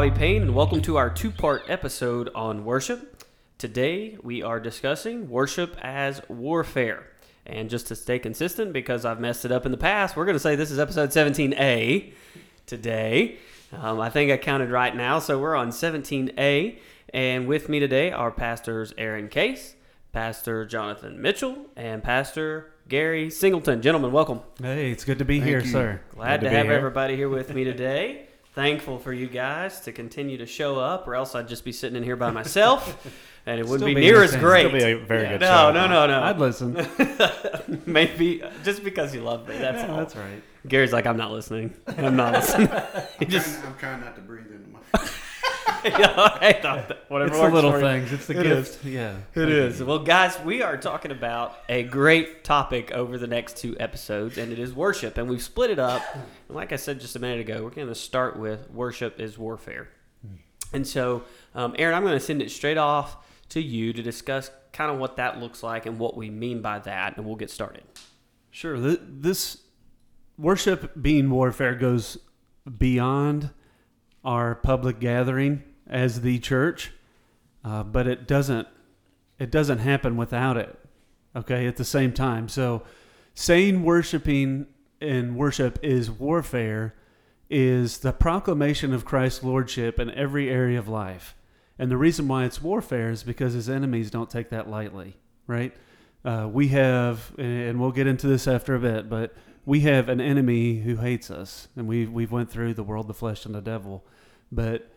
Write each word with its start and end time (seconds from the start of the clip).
Bobby 0.00 0.10
Payne, 0.10 0.40
and 0.40 0.54
welcome 0.54 0.80
to 0.80 0.96
our 0.96 1.10
two 1.10 1.30
part 1.30 1.64
episode 1.68 2.30
on 2.34 2.64
worship. 2.64 3.22
Today, 3.58 4.16
we 4.22 4.42
are 4.42 4.58
discussing 4.58 5.28
worship 5.28 5.76
as 5.82 6.22
warfare. 6.26 7.04
And 7.44 7.68
just 7.68 7.88
to 7.88 7.94
stay 7.94 8.18
consistent, 8.18 8.72
because 8.72 9.04
I've 9.04 9.20
messed 9.20 9.44
it 9.44 9.52
up 9.52 9.66
in 9.66 9.72
the 9.72 9.76
past, 9.76 10.16
we're 10.16 10.24
going 10.24 10.36
to 10.36 10.40
say 10.40 10.56
this 10.56 10.70
is 10.70 10.78
episode 10.78 11.10
17A 11.10 12.14
today. 12.64 13.36
Um, 13.74 14.00
I 14.00 14.08
think 14.08 14.32
I 14.32 14.38
counted 14.38 14.70
right 14.70 14.96
now, 14.96 15.18
so 15.18 15.38
we're 15.38 15.54
on 15.54 15.68
17A. 15.68 16.78
And 17.12 17.46
with 17.46 17.68
me 17.68 17.78
today 17.78 18.10
are 18.10 18.30
Pastors 18.30 18.94
Aaron 18.96 19.28
Case, 19.28 19.74
Pastor 20.12 20.64
Jonathan 20.64 21.20
Mitchell, 21.20 21.66
and 21.76 22.02
Pastor 22.02 22.72
Gary 22.88 23.28
Singleton. 23.28 23.82
Gentlemen, 23.82 24.12
welcome. 24.12 24.40
Hey, 24.62 24.92
it's 24.92 25.04
good 25.04 25.18
to 25.18 25.26
be 25.26 25.40
here, 25.40 25.60
you. 25.60 25.70
sir. 25.70 26.00
Glad 26.14 26.40
Good 26.40 26.46
to, 26.46 26.50
to 26.52 26.56
have 26.56 26.66
here. 26.68 26.74
everybody 26.74 27.16
here 27.16 27.28
with 27.28 27.52
me 27.52 27.64
today. 27.64 28.28
Thankful 28.60 28.98
for 28.98 29.10
you 29.12 29.26
guys 29.26 29.80
to 29.80 29.92
continue 29.92 30.36
to 30.36 30.44
show 30.44 30.78
up, 30.78 31.08
or 31.08 31.14
else 31.14 31.34
I'd 31.34 31.48
just 31.48 31.64
be 31.64 31.72
sitting 31.72 31.96
in 31.96 32.02
here 32.02 32.14
by 32.16 32.30
myself, 32.30 33.06
and 33.46 33.58
it 33.58 33.66
wouldn't 33.66 33.86
be 33.86 33.94
be 33.94 34.02
near 34.02 34.22
as 34.22 34.34
entertaining. 34.34 34.70
great. 34.72 34.80
Still 34.82 34.96
be 34.98 35.02
a 35.02 35.06
very 35.06 35.28
good 35.28 35.40
no, 35.40 35.46
show. 35.46 35.72
no, 35.72 35.86
no, 35.86 36.06
no, 36.06 36.22
I'd 36.22 36.38
listen. 36.38 36.76
Maybe 37.86 38.42
just 38.62 38.84
because 38.84 39.14
you 39.14 39.22
love 39.22 39.48
me. 39.48 39.56
That's 39.56 39.82
Yeah, 39.82 39.90
all. 39.90 39.96
that's 39.96 40.14
right. 40.14 40.42
Gary's 40.68 40.92
like, 40.92 41.06
I'm 41.06 41.16
not 41.16 41.32
listening. 41.32 41.74
I'm 41.86 42.16
not 42.16 42.34
listening. 42.34 42.68
I'm, 43.20 43.28
just, 43.28 43.60
trying, 43.60 43.72
I'm 43.72 43.78
trying 43.78 44.00
not 44.02 44.14
to 44.16 44.20
breathe 44.20 44.50
into 44.52 44.68
my. 44.68 45.08
you 45.84 45.90
know, 45.90 46.36
hey, 46.40 46.60
whatever 47.08 47.30
It's 47.30 47.40
the 47.40 47.48
little 47.50 47.72
for 47.72 47.80
things. 47.80 48.12
It's 48.12 48.26
the 48.26 48.38
It 48.40 48.46
is. 48.46 48.70
gift. 48.70 48.84
Yeah. 48.84 49.16
It 49.34 49.48
is. 49.48 49.82
Well, 49.82 49.98
guys, 50.00 50.38
we 50.44 50.62
are 50.62 50.76
talking 50.76 51.10
about 51.10 51.56
a 51.68 51.82
great 51.84 52.44
topic 52.44 52.90
over 52.92 53.18
the 53.18 53.26
next 53.26 53.56
two 53.56 53.76
episodes, 53.80 54.38
and 54.38 54.52
it 54.52 54.58
is 54.58 54.72
worship. 54.74 55.16
And 55.18 55.28
we've 55.28 55.42
split 55.42 55.70
it 55.70 55.78
up. 55.78 56.02
And 56.14 56.56
like 56.56 56.72
I 56.72 56.76
said 56.76 57.00
just 57.00 57.16
a 57.16 57.18
minute 57.18 57.40
ago, 57.40 57.62
we're 57.64 57.70
going 57.70 57.88
to 57.88 57.94
start 57.94 58.38
with 58.38 58.70
worship 58.70 59.18
is 59.20 59.38
warfare. 59.38 59.88
And 60.72 60.86
so, 60.86 61.22
um, 61.54 61.74
Aaron, 61.78 61.94
I'm 61.96 62.02
going 62.04 62.18
to 62.18 62.24
send 62.24 62.42
it 62.42 62.50
straight 62.50 62.78
off 62.78 63.16
to 63.50 63.60
you 63.60 63.92
to 63.92 64.02
discuss 64.02 64.50
kind 64.72 64.90
of 64.90 64.98
what 64.98 65.16
that 65.16 65.40
looks 65.40 65.62
like 65.62 65.86
and 65.86 65.98
what 65.98 66.16
we 66.16 66.30
mean 66.30 66.62
by 66.62 66.78
that, 66.80 67.16
and 67.16 67.26
we'll 67.26 67.34
get 67.36 67.50
started. 67.50 67.82
Sure. 68.50 68.76
Th- 68.76 69.00
This 69.02 69.58
worship 70.38 70.92
being 71.00 71.28
warfare 71.30 71.74
goes 71.74 72.18
beyond 72.78 73.50
our 74.24 74.54
public 74.54 75.00
gathering 75.00 75.64
as 75.90 76.22
the 76.22 76.38
church, 76.38 76.92
uh, 77.64 77.82
but 77.82 78.06
it 78.06 78.26
doesn't. 78.26 78.66
It 79.38 79.50
doesn't 79.50 79.78
happen 79.78 80.16
without 80.16 80.56
it. 80.56 80.78
Okay. 81.34 81.66
At 81.66 81.76
the 81.76 81.84
same 81.84 82.12
time, 82.12 82.48
so 82.48 82.82
saying 83.34 83.82
worshiping 83.82 84.66
and 85.00 85.36
worship 85.36 85.78
is 85.82 86.10
warfare 86.10 86.94
is 87.48 87.98
the 87.98 88.12
proclamation 88.12 88.92
of 88.92 89.04
Christ's 89.04 89.42
lordship 89.42 89.98
in 89.98 90.10
every 90.12 90.48
area 90.48 90.78
of 90.78 90.88
life. 90.88 91.34
And 91.78 91.90
the 91.90 91.96
reason 91.96 92.28
why 92.28 92.44
it's 92.44 92.62
warfare 92.62 93.10
is 93.10 93.22
because 93.22 93.54
his 93.54 93.68
enemies 93.68 94.10
don't 94.10 94.30
take 94.30 94.50
that 94.50 94.68
lightly, 94.68 95.16
right? 95.46 95.74
Uh, 96.24 96.48
we 96.52 96.68
have, 96.68 97.32
and 97.38 97.80
we'll 97.80 97.92
get 97.92 98.06
into 98.06 98.26
this 98.26 98.46
after 98.46 98.74
a 98.74 98.78
bit, 98.78 99.08
but 99.08 99.34
we 99.64 99.80
have 99.80 100.08
an 100.08 100.20
enemy 100.20 100.80
who 100.80 100.96
hates 100.96 101.30
us, 101.30 101.68
and 101.76 101.88
we 101.88 102.06
we've 102.06 102.30
went 102.30 102.50
through 102.50 102.74
the 102.74 102.82
world, 102.82 103.08
the 103.08 103.14
flesh, 103.14 103.46
and 103.46 103.54
the 103.54 103.60
devil. 103.60 104.04
But 104.52 104.90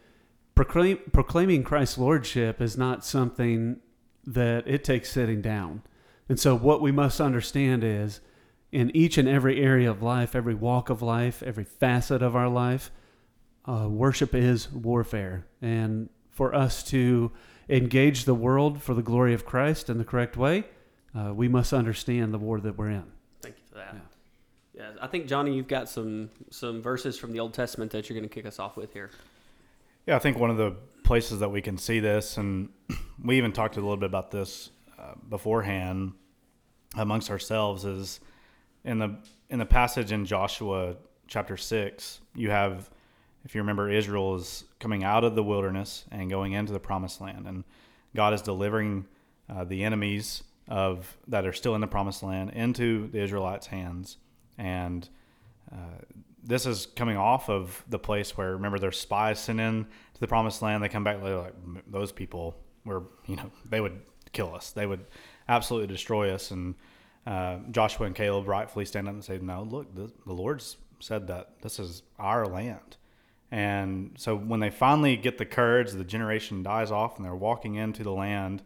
proclaim, 0.56 1.00
proclaiming 1.12 1.64
Christ's 1.64 1.98
lordship 1.98 2.62
is 2.62 2.78
not 2.78 3.06
something 3.06 3.78
that 4.26 4.68
it 4.68 4.84
takes 4.84 5.12
sitting 5.12 5.42
down. 5.42 5.82
And 6.30 6.40
so, 6.40 6.56
what 6.56 6.82
we 6.82 6.92
must 6.92 7.20
understand 7.20 7.84
is, 7.84 8.22
in 8.72 8.96
each 8.96 9.18
and 9.18 9.28
every 9.28 9.62
area 9.62 9.90
of 9.90 10.02
life, 10.02 10.36
every 10.36 10.56
walk 10.56 10.90
of 10.90 11.02
life, 11.02 11.44
every 11.44 11.64
facet 11.64 12.22
of 12.22 12.36
our 12.36 12.50
life, 12.50 12.92
uh, 13.66 13.88
worship 13.90 14.34
is 14.34 14.72
warfare. 14.72 15.46
And 15.62 16.10
for 16.32 16.56
us 16.56 16.84
to 16.86 17.32
engage 17.70 18.26
the 18.26 18.34
world 18.34 18.82
for 18.82 18.94
the 18.94 19.04
glory 19.04 19.34
of 19.34 19.46
Christ 19.46 19.90
in 19.90 19.98
the 19.98 20.04
correct 20.04 20.36
way, 20.36 20.64
uh, 21.16 21.34
we 21.34 21.48
must 21.48 21.74
understand 21.74 22.34
the 22.34 22.40
war 22.40 22.60
that 22.62 22.78
we're 22.78 22.90
in. 22.90 23.06
Thank 23.42 23.58
you 23.58 23.64
for 23.70 23.76
that. 23.76 23.96
Yeah. 24.74 24.90
I 25.00 25.08
think 25.08 25.28
Johnny, 25.28 25.56
you've 25.56 25.68
got 25.68 25.88
some 25.88 26.32
some 26.50 26.82
verses 26.82 27.18
from 27.18 27.32
the 27.32 27.40
Old 27.40 27.54
Testament 27.54 27.92
that 27.92 28.10
you're 28.10 28.18
going 28.18 28.28
to 28.28 28.34
kick 28.34 28.46
us 28.46 28.58
off 28.58 28.76
with 28.76 28.92
here. 28.94 29.12
Yeah, 30.06 30.18
I 30.18 30.20
think 30.20 30.38
one 30.38 30.50
of 30.50 30.58
the 30.58 30.76
places 31.04 31.40
that 31.40 31.50
we 31.50 31.62
can 31.62 31.78
see 31.78 32.02
this, 32.02 32.38
and 32.38 32.70
we 33.24 33.38
even 33.38 33.54
talked 33.54 33.78
a 33.78 33.80
little 33.80 33.98
bit 33.98 34.08
about 34.08 34.32
this 34.32 34.70
uh, 35.00 35.14
beforehand 35.30 36.14
amongst 36.98 37.30
ourselves, 37.30 37.86
is 37.86 38.20
in 38.84 39.00
the 39.00 39.18
in 39.50 39.60
the 39.60 39.66
passage 39.66 40.12
in 40.12 40.26
Joshua 40.26 40.98
chapter 41.28 41.56
six. 41.56 42.20
You 42.36 42.50
have, 42.50 42.90
if 43.46 43.56
you 43.56 43.62
remember, 43.62 43.90
Israel 43.90 44.36
is 44.36 44.66
coming 44.80 45.06
out 45.06 45.24
of 45.24 45.36
the 45.36 45.44
wilderness 45.44 46.04
and 46.12 46.30
going 46.30 46.52
into 46.52 46.74
the 46.74 46.80
promised 46.80 47.22
land, 47.22 47.48
and 47.48 47.64
God 48.14 48.34
is 48.34 48.42
delivering 48.42 49.06
uh, 49.50 49.64
the 49.64 49.86
enemies 49.86 50.44
of 50.68 51.18
that 51.30 51.46
are 51.46 51.54
still 51.54 51.76
in 51.76 51.82
the 51.82 51.88
promised 51.88 52.24
land 52.24 52.50
into 52.50 53.08
the 53.08 53.22
Israelites' 53.22 53.68
hands, 53.68 54.18
and 54.58 55.08
uh, 55.72 55.76
this 56.44 56.66
is 56.66 56.88
coming 56.96 57.18
off 57.18 57.50
of 57.50 57.84
the 57.88 58.00
place 58.00 58.36
where 58.38 58.54
remember 58.54 58.80
there's 58.80 59.00
spies 59.00 59.40
sent 59.40 59.60
in 59.60 59.86
to 60.14 60.20
the 60.20 60.28
promised 60.28 60.62
land. 60.62 60.84
They 60.84 60.90
come 60.90 61.04
back 61.04 61.22
they're 61.24 61.38
like 61.38 61.56
those 61.88 62.12
people 62.12 62.58
were 62.86 63.04
you 63.28 63.36
know 63.36 63.52
they 63.70 63.80
would 63.80 64.02
kill 64.34 64.54
us. 64.54 64.72
They 64.72 64.86
would 64.86 65.06
absolutely 65.48 65.88
destroy 65.88 66.34
us. 66.34 66.52
And 66.52 66.76
uh, 67.26 67.60
Joshua 67.72 68.08
and 68.08 68.16
Caleb 68.16 68.48
rightfully 68.48 68.86
stand 68.86 69.08
up 69.08 69.14
and 69.14 69.24
say, 69.24 69.38
no, 69.38 69.64
look, 69.64 69.96
the, 69.96 70.12
the 70.26 70.34
Lord's 70.34 70.78
said 71.00 71.28
that 71.28 71.62
this 71.62 71.80
is 71.80 72.04
our 72.20 72.46
land. 72.46 72.98
And 73.52 74.16
so 74.18 74.36
when 74.36 74.60
they 74.60 74.72
finally 74.72 75.16
get 75.16 75.38
the 75.38 75.46
courage, 75.46 75.92
the 75.92 76.04
generation 76.04 76.64
dies 76.64 76.92
off, 76.92 77.18
and 77.18 77.26
they're 77.26 77.36
walking 77.36 77.76
into 77.76 78.04
the 78.04 78.12
land. 78.12 78.64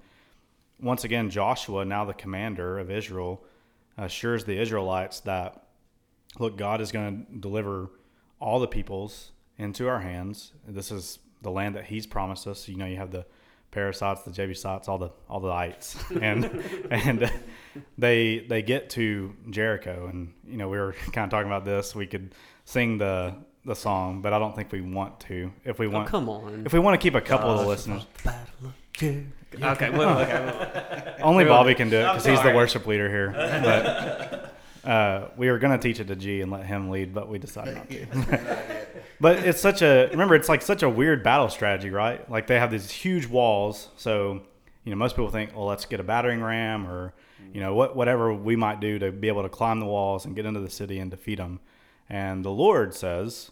Once 0.79 1.03
again, 1.03 1.29
Joshua, 1.29 1.84
now 1.84 2.06
the 2.06 2.14
commander 2.14 2.79
of 2.79 2.90
Israel, 2.90 3.44
assures 3.97 4.46
the 4.46 4.58
Israelites 4.58 5.19
that 5.22 5.66
look, 6.40 6.58
God 6.58 6.81
is 6.81 6.92
going 6.92 7.25
to 7.25 7.40
deliver 7.40 7.90
all 8.40 8.59
the 8.59 8.68
peoples 8.68 9.31
into 9.58 9.88
our 9.88 10.00
hands. 10.00 10.52
This 10.68 10.92
is 10.92 11.20
the 11.42 11.52
land 11.52 11.75
that 11.75 11.86
He's 11.86 12.06
promised 12.08 12.48
us. 12.48 12.68
You 12.68 12.75
know, 12.78 12.86
you 12.86 12.98
have 12.98 13.12
the 13.12 13.25
Perizzites, 13.72 14.24
the 14.24 14.31
Jebusites, 14.31 14.88
all 14.88 14.97
the 14.97 15.09
all 15.30 15.40
the 15.40 15.50
ites, 15.52 15.97
and 16.22 16.46
and 16.90 17.31
they 17.97 18.40
they 18.40 18.62
get 18.62 18.90
to 18.92 19.36
Jericho, 19.50 20.08
and 20.12 20.34
you 20.47 20.58
know 20.58 20.70
we 20.70 20.78
were 20.78 20.94
kind 21.12 21.26
of 21.26 21.30
talking 21.30 21.47
about 21.47 21.66
this. 21.66 21.94
We 21.96 22.08
could 22.08 22.34
sing 22.66 22.97
the 22.97 23.36
the 23.66 23.76
song, 23.76 24.22
but 24.22 24.31
I 24.31 24.40
don't 24.40 24.56
think 24.56 24.72
we 24.72 24.81
want 24.81 25.20
to. 25.22 25.52
If 25.66 25.78
we 25.80 25.88
Oh, 25.88 25.92
want, 25.92 26.08
come 26.08 26.30
on. 26.30 26.64
if 26.66 26.72
we 26.74 26.80
want 26.80 27.00
to 27.00 27.03
keep 27.03 27.16
a 27.16 27.22
couple 27.22 27.50
of 27.50 27.59
the 27.59 27.68
listeners, 27.68 28.06
okay, 28.96 29.26
well, 29.59 30.20
okay. 30.22 31.16
only 31.22 31.44
Bobby 31.44 31.76
can 31.76 31.90
do 31.90 31.97
it 31.97 32.03
because 32.03 32.26
he's 32.26 32.42
the 32.42 32.53
worship 32.53 32.85
leader 32.88 33.09
here. 33.09 33.32
But 33.64 34.57
uh, 34.87 35.28
we 35.35 35.51
were 35.51 35.59
going 35.59 35.78
to 35.78 35.87
teach 35.87 35.99
it 35.99 36.07
to 36.07 36.16
G 36.16 36.39
and 36.39 36.49
let 36.49 36.66
him 36.66 36.89
lead, 36.89 37.13
but 37.13 37.28
we 37.28 37.37
decided 37.37 37.75
not 37.75 37.89
to. 37.89 38.67
but 39.19 39.39
it's 39.39 39.59
such 39.59 39.81
a 39.81 40.07
remember, 40.11 40.34
it's 40.34 40.47
like 40.47 40.61
such 40.61 40.81
a 40.81 40.89
weird 40.89 41.23
battle 41.23 41.49
strategy, 41.49 41.89
right? 41.89 42.29
Like 42.31 42.47
they 42.47 42.57
have 42.57 42.72
these 42.72 42.89
huge 42.89 43.28
walls, 43.28 43.89
so 43.97 44.41
you 44.85 44.91
know 44.91 44.95
most 44.95 45.17
people 45.17 45.29
think, 45.29 45.53
well, 45.53 45.66
let's 45.66 45.84
get 45.84 45.99
a 45.99 46.03
battering 46.03 46.41
ram 46.41 46.87
or 46.87 47.13
you 47.53 47.59
know 47.59 47.75
what 47.75 47.97
whatever 47.97 48.34
we 48.34 48.55
might 48.55 48.79
do 48.79 48.97
to 48.99 49.11
be 49.11 49.28
able 49.28 49.43
to 49.43 49.49
climb 49.49 49.81
the 49.81 49.85
walls 49.85 50.23
and 50.23 50.37
get 50.37 50.45
into 50.45 50.61
the 50.61 50.69
city 50.69 50.99
and 50.99 51.11
defeat 51.11 51.37
them. 51.37 51.59
And 52.09 52.45
the 52.45 52.51
Lord 52.51 52.93
says, 52.93 53.51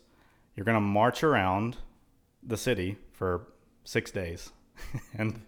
you're 0.56 0.64
going 0.64 0.78
to 0.78 0.82
march 0.82 1.22
around 1.22 1.76
the 2.42 2.56
city 2.56 2.98
for 3.12 3.48
six 3.84 4.10
days. 4.10 4.52
and 5.18 5.42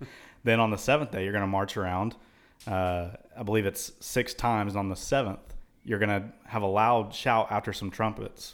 then 0.43 0.59
on 0.59 0.69
the 0.71 0.77
seventh 0.77 1.11
day, 1.11 1.23
you're 1.23 1.31
going 1.31 1.43
to 1.43 1.47
march 1.47 1.77
around. 1.77 2.15
Uh, 2.65 3.11
I 3.37 3.43
believe 3.43 3.65
it's 3.65 3.93
six 4.01 4.33
times. 4.33 4.75
On 4.75 4.89
the 4.89 4.95
seventh, 4.95 5.53
you're 5.87 5.99
going 5.99 6.09
to 6.21 6.27
have 6.45 6.61
a 6.61 6.67
loud 6.67 7.13
shout 7.15 7.47
after 7.49 7.71
some 7.73 7.89
trumpets, 7.89 8.53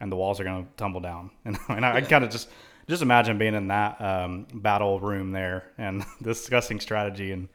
and 0.00 0.10
the 0.10 0.16
walls 0.16 0.40
are 0.40 0.44
going 0.44 0.64
to 0.64 0.70
tumble 0.76 1.00
down. 1.00 1.30
And, 1.44 1.56
and 1.68 1.84
I, 1.86 1.96
I 1.96 2.00
kind 2.00 2.24
of 2.24 2.30
just 2.30 2.48
just 2.88 3.02
imagine 3.02 3.38
being 3.38 3.54
in 3.54 3.68
that 3.68 4.00
um, 4.00 4.46
battle 4.52 4.98
room 4.98 5.30
there 5.30 5.70
and 5.78 6.04
discussing 6.22 6.80
strategy 6.80 7.30
and 7.30 7.48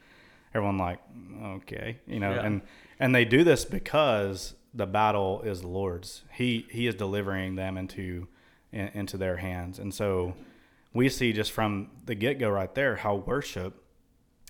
everyone 0.54 0.78
like, 0.78 1.00
okay, 1.44 1.98
you 2.08 2.20
know, 2.22 2.32
Yeah. 2.36 2.46
and 2.46 2.62
and 3.00 3.14
they 3.14 3.26
do 3.26 3.44
this 3.44 3.66
because 3.66 4.54
the 4.74 4.86
battle 4.86 5.42
is 5.42 5.60
the 5.62 5.68
Lord's. 5.68 6.24
He 6.32 6.68
he 6.72 6.88
is 6.88 6.96
delivering 6.96 7.56
them 7.56 7.78
into 7.78 8.28
in, 8.72 8.88
into 8.94 9.18
their 9.18 9.38
hands, 9.38 9.80
and 9.80 9.94
so 9.94 10.36
we 10.94 11.10
see 11.10 11.34
just 11.34 11.52
from 11.52 11.90
the 12.06 12.16
get 12.16 12.40
go 12.40 12.50
right 12.50 12.74
there 12.76 12.96
how 12.96 13.16
worship 13.16 13.84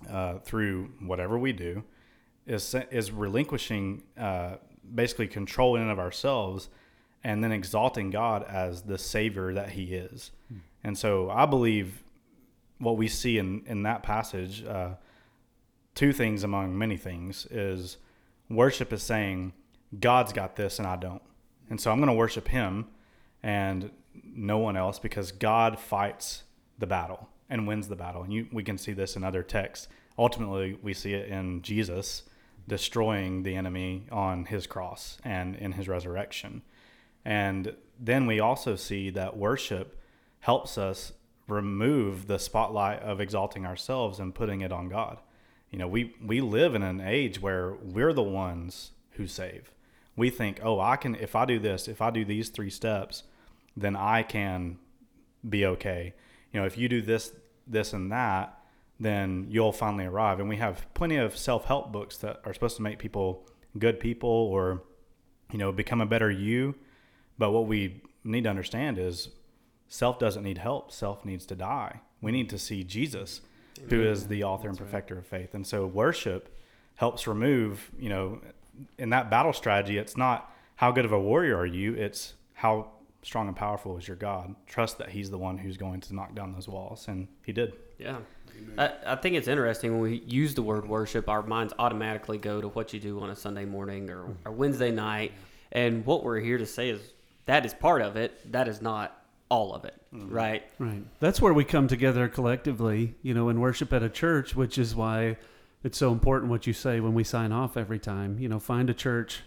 uh, 0.10 0.40
through 0.40 0.92
whatever 1.00 1.40
we 1.40 1.54
do 1.54 1.84
is 2.46 2.76
is 2.92 3.12
relinquishing 3.12 4.04
uh, 4.18 4.56
basically 4.94 5.28
control 5.28 5.76
in 5.76 5.90
of 5.90 6.00
ourselves 6.00 6.70
and 7.24 7.44
then 7.44 7.52
exalting 7.52 8.12
God 8.12 8.44
as 8.44 8.84
the 8.84 8.98
savior 8.98 9.54
that 9.54 9.70
he 9.72 9.96
is. 9.96 10.32
And 10.84 10.96
so 10.96 11.32
I 11.32 11.48
believe 11.48 12.04
what 12.78 12.98
we 12.98 13.08
see 13.08 13.40
in, 13.40 13.64
in 13.66 13.82
that 13.84 14.04
passage, 14.04 14.64
uh, 14.64 14.92
two 15.96 16.14
things 16.14 16.44
among 16.44 16.78
many 16.78 16.98
things, 16.98 17.48
is 17.50 17.98
worship 18.48 18.94
is 18.94 19.02
saying, 19.02 19.54
God's 20.00 20.34
got 20.34 20.56
this 20.56 20.78
and 20.78 20.88
I 20.88 20.98
don't. 20.98 21.22
And 21.70 21.82
so 21.82 21.90
I'm 21.90 21.98
going 21.98 22.10
to 22.10 22.14
worship 22.14 22.48
him 22.48 22.88
and 23.42 23.90
no 24.24 24.60
one 24.60 24.78
else 24.78 25.00
because 25.00 25.32
God 25.32 25.80
fights 25.80 26.44
the 26.78 26.86
battle 26.86 27.28
and 27.50 27.68
wins 27.68 27.88
the 27.88 27.96
battle. 27.96 28.22
And 28.22 28.32
you, 28.32 28.48
we 28.52 28.64
can 28.64 28.78
see 28.78 28.94
this 28.94 29.16
in 29.16 29.24
other 29.24 29.42
texts. 29.42 29.88
Ultimately, 30.18 30.78
we 30.84 30.94
see 30.94 31.14
it 31.14 31.30
in 31.30 31.64
Jesus 31.64 32.24
destroying 32.68 33.44
the 33.44 33.56
enemy 33.56 34.08
on 34.12 34.46
his 34.46 34.68
cross 34.68 35.18
and 35.24 35.56
in 35.56 35.74
his 35.74 35.88
resurrection. 35.88 36.62
And 37.24 37.76
then 38.00 38.26
we 38.26 38.40
also 38.40 38.76
see 38.76 39.10
that 39.12 39.38
worship 39.38 40.00
helps 40.40 40.78
us 40.78 41.14
remove 41.48 42.28
the 42.28 42.40
spotlight 42.40 43.02
of 43.02 43.20
exalting 43.20 43.66
ourselves 43.66 44.20
and 44.20 44.34
putting 44.34 44.62
it 44.62 44.72
on 44.72 44.90
God. 44.90 45.20
You 45.70 45.80
know, 45.80 45.88
we, 45.88 46.16
we 46.24 46.42
live 46.42 46.76
in 46.76 46.84
an 46.84 47.02
age 47.02 47.42
where 47.42 47.74
we're 47.74 48.14
the 48.14 48.24
ones 48.24 48.92
who 49.12 49.28
save. 49.28 49.72
We 50.16 50.30
think, 50.30 50.60
oh, 50.64 50.80
I 50.80 50.96
can, 50.96 51.16
if 51.16 51.36
I 51.36 51.46
do 51.46 51.60
this, 51.60 51.88
if 51.88 52.02
I 52.02 52.10
do 52.10 52.24
these 52.24 52.50
three 52.50 52.70
steps, 52.70 53.24
then 53.76 53.96
I 53.96 54.24
can 54.24 54.78
be 55.48 55.66
okay. 55.66 56.14
You 56.52 56.62
know, 56.62 56.66
if 56.66 56.78
you 56.78 56.88
do 56.88 57.02
this, 57.02 57.34
this, 57.68 57.94
and 57.94 58.12
that, 58.12 58.58
then 59.00 59.48
you'll 59.50 59.72
finally 59.72 60.06
arrive. 60.06 60.40
And 60.40 60.48
we 60.48 60.58
have 60.58 60.86
plenty 60.94 61.18
of 61.18 61.38
self 61.38 61.66
help 61.66 61.92
books 61.92 62.18
that 62.18 62.42
are 62.46 62.54
supposed 62.54 62.78
to 62.78 62.82
make 62.82 63.00
people 63.00 63.48
good 63.78 64.00
people 64.00 64.30
or, 64.30 64.84
you 65.52 65.58
know, 65.58 65.72
become 65.72 66.02
a 66.02 66.06
better 66.06 66.32
you. 66.32 66.76
But 67.38 67.52
what 67.52 67.68
we 67.68 68.02
need 68.24 68.46
to 68.46 68.50
understand 68.50 68.98
is 68.98 69.30
self 69.88 70.20
doesn't 70.20 70.44
need 70.44 70.58
help, 70.58 70.92
self 70.92 71.26
needs 71.26 71.46
to 71.48 71.56
die. 71.56 72.02
We 72.22 72.32
need 72.32 72.50
to 72.50 72.58
see 72.58 72.84
Jesus, 72.84 73.42
who 73.90 74.02
is 74.02 74.28
the 74.28 74.42
mm-hmm. 74.42 74.50
author 74.50 74.70
and 74.70 74.78
perfecter 74.78 75.18
of 75.18 75.26
faith. 75.26 75.54
And 75.54 75.68
so 75.68 75.86
worship 75.86 76.56
helps 76.96 77.28
remove, 77.28 77.92
you 78.00 78.10
know, 78.10 78.40
in 78.98 79.10
that 79.10 79.30
battle 79.30 79.54
strategy, 79.54 79.98
it's 79.98 80.18
not 80.18 80.52
how 80.76 80.92
good 80.92 81.06
of 81.06 81.12
a 81.12 81.20
warrior 81.20 81.58
are 81.58 81.66
you, 81.66 81.94
it's 81.94 82.34
how 82.54 82.88
strong 83.22 83.48
and 83.48 83.56
powerful 83.56 83.98
is 83.98 84.08
your 84.08 84.18
God. 84.18 84.56
Trust 84.68 84.98
that 85.00 85.10
He's 85.10 85.30
the 85.30 85.38
one 85.38 85.58
who's 85.58 85.78
going 85.78 86.02
to 86.02 86.16
knock 86.16 86.36
down 86.36 86.54
those 86.54 86.68
walls. 86.68 87.08
And 87.08 87.28
He 87.46 87.52
did. 87.52 87.74
Yeah. 87.98 88.18
I, 88.78 88.92
I 89.06 89.16
think 89.16 89.36
it's 89.36 89.48
interesting 89.48 89.94
when 89.94 90.02
we 90.02 90.24
use 90.26 90.54
the 90.54 90.62
word 90.62 90.88
worship, 90.88 91.30
our 91.30 91.42
minds 91.42 91.74
automatically 91.78 92.38
go 92.38 92.62
to 92.62 92.68
what 92.70 92.94
you 92.94 93.00
do 93.00 93.20
on 93.22 93.30
a 93.30 93.36
Sunday 93.36 93.66
morning 93.66 94.10
or, 94.10 94.26
or 94.46 94.52
Wednesday 94.52 94.92
night. 94.92 95.34
And 95.72 96.06
what 96.06 96.24
we're 96.24 96.40
here 96.40 96.58
to 96.58 96.66
say 96.66 96.90
is 96.90 97.02
that 97.46 97.66
is 97.66 97.74
part 97.74 98.02
of 98.02 98.16
it. 98.16 98.52
That 98.52 98.68
is 98.68 98.82
not 98.82 99.22
all 99.50 99.74
of 99.74 99.86
it, 99.86 99.96
right? 100.12 100.64
Right. 100.80 101.04
That's 101.20 101.42
where 101.42 101.54
we 101.54 101.64
come 101.64 101.88
together 101.88 102.28
collectively, 102.28 103.16
you 103.22 103.34
know, 103.34 103.50
and 103.50 103.62
worship 103.62 103.94
at 103.94 104.04
a 104.04 104.10
church, 104.10 104.56
which 104.56 104.78
is 104.78 104.96
why 104.96 105.38
it's 105.84 105.98
so 105.98 106.12
important 106.12 106.50
what 106.50 106.66
you 106.66 106.74
say 106.74 107.00
when 107.00 107.14
we 107.14 107.24
sign 107.24 107.52
off 107.52 107.78
every 107.78 108.00
time. 108.00 108.40
You 108.40 108.50
know, 108.50 108.60
find 108.60 108.90
a 108.90 108.94
church 108.94 109.42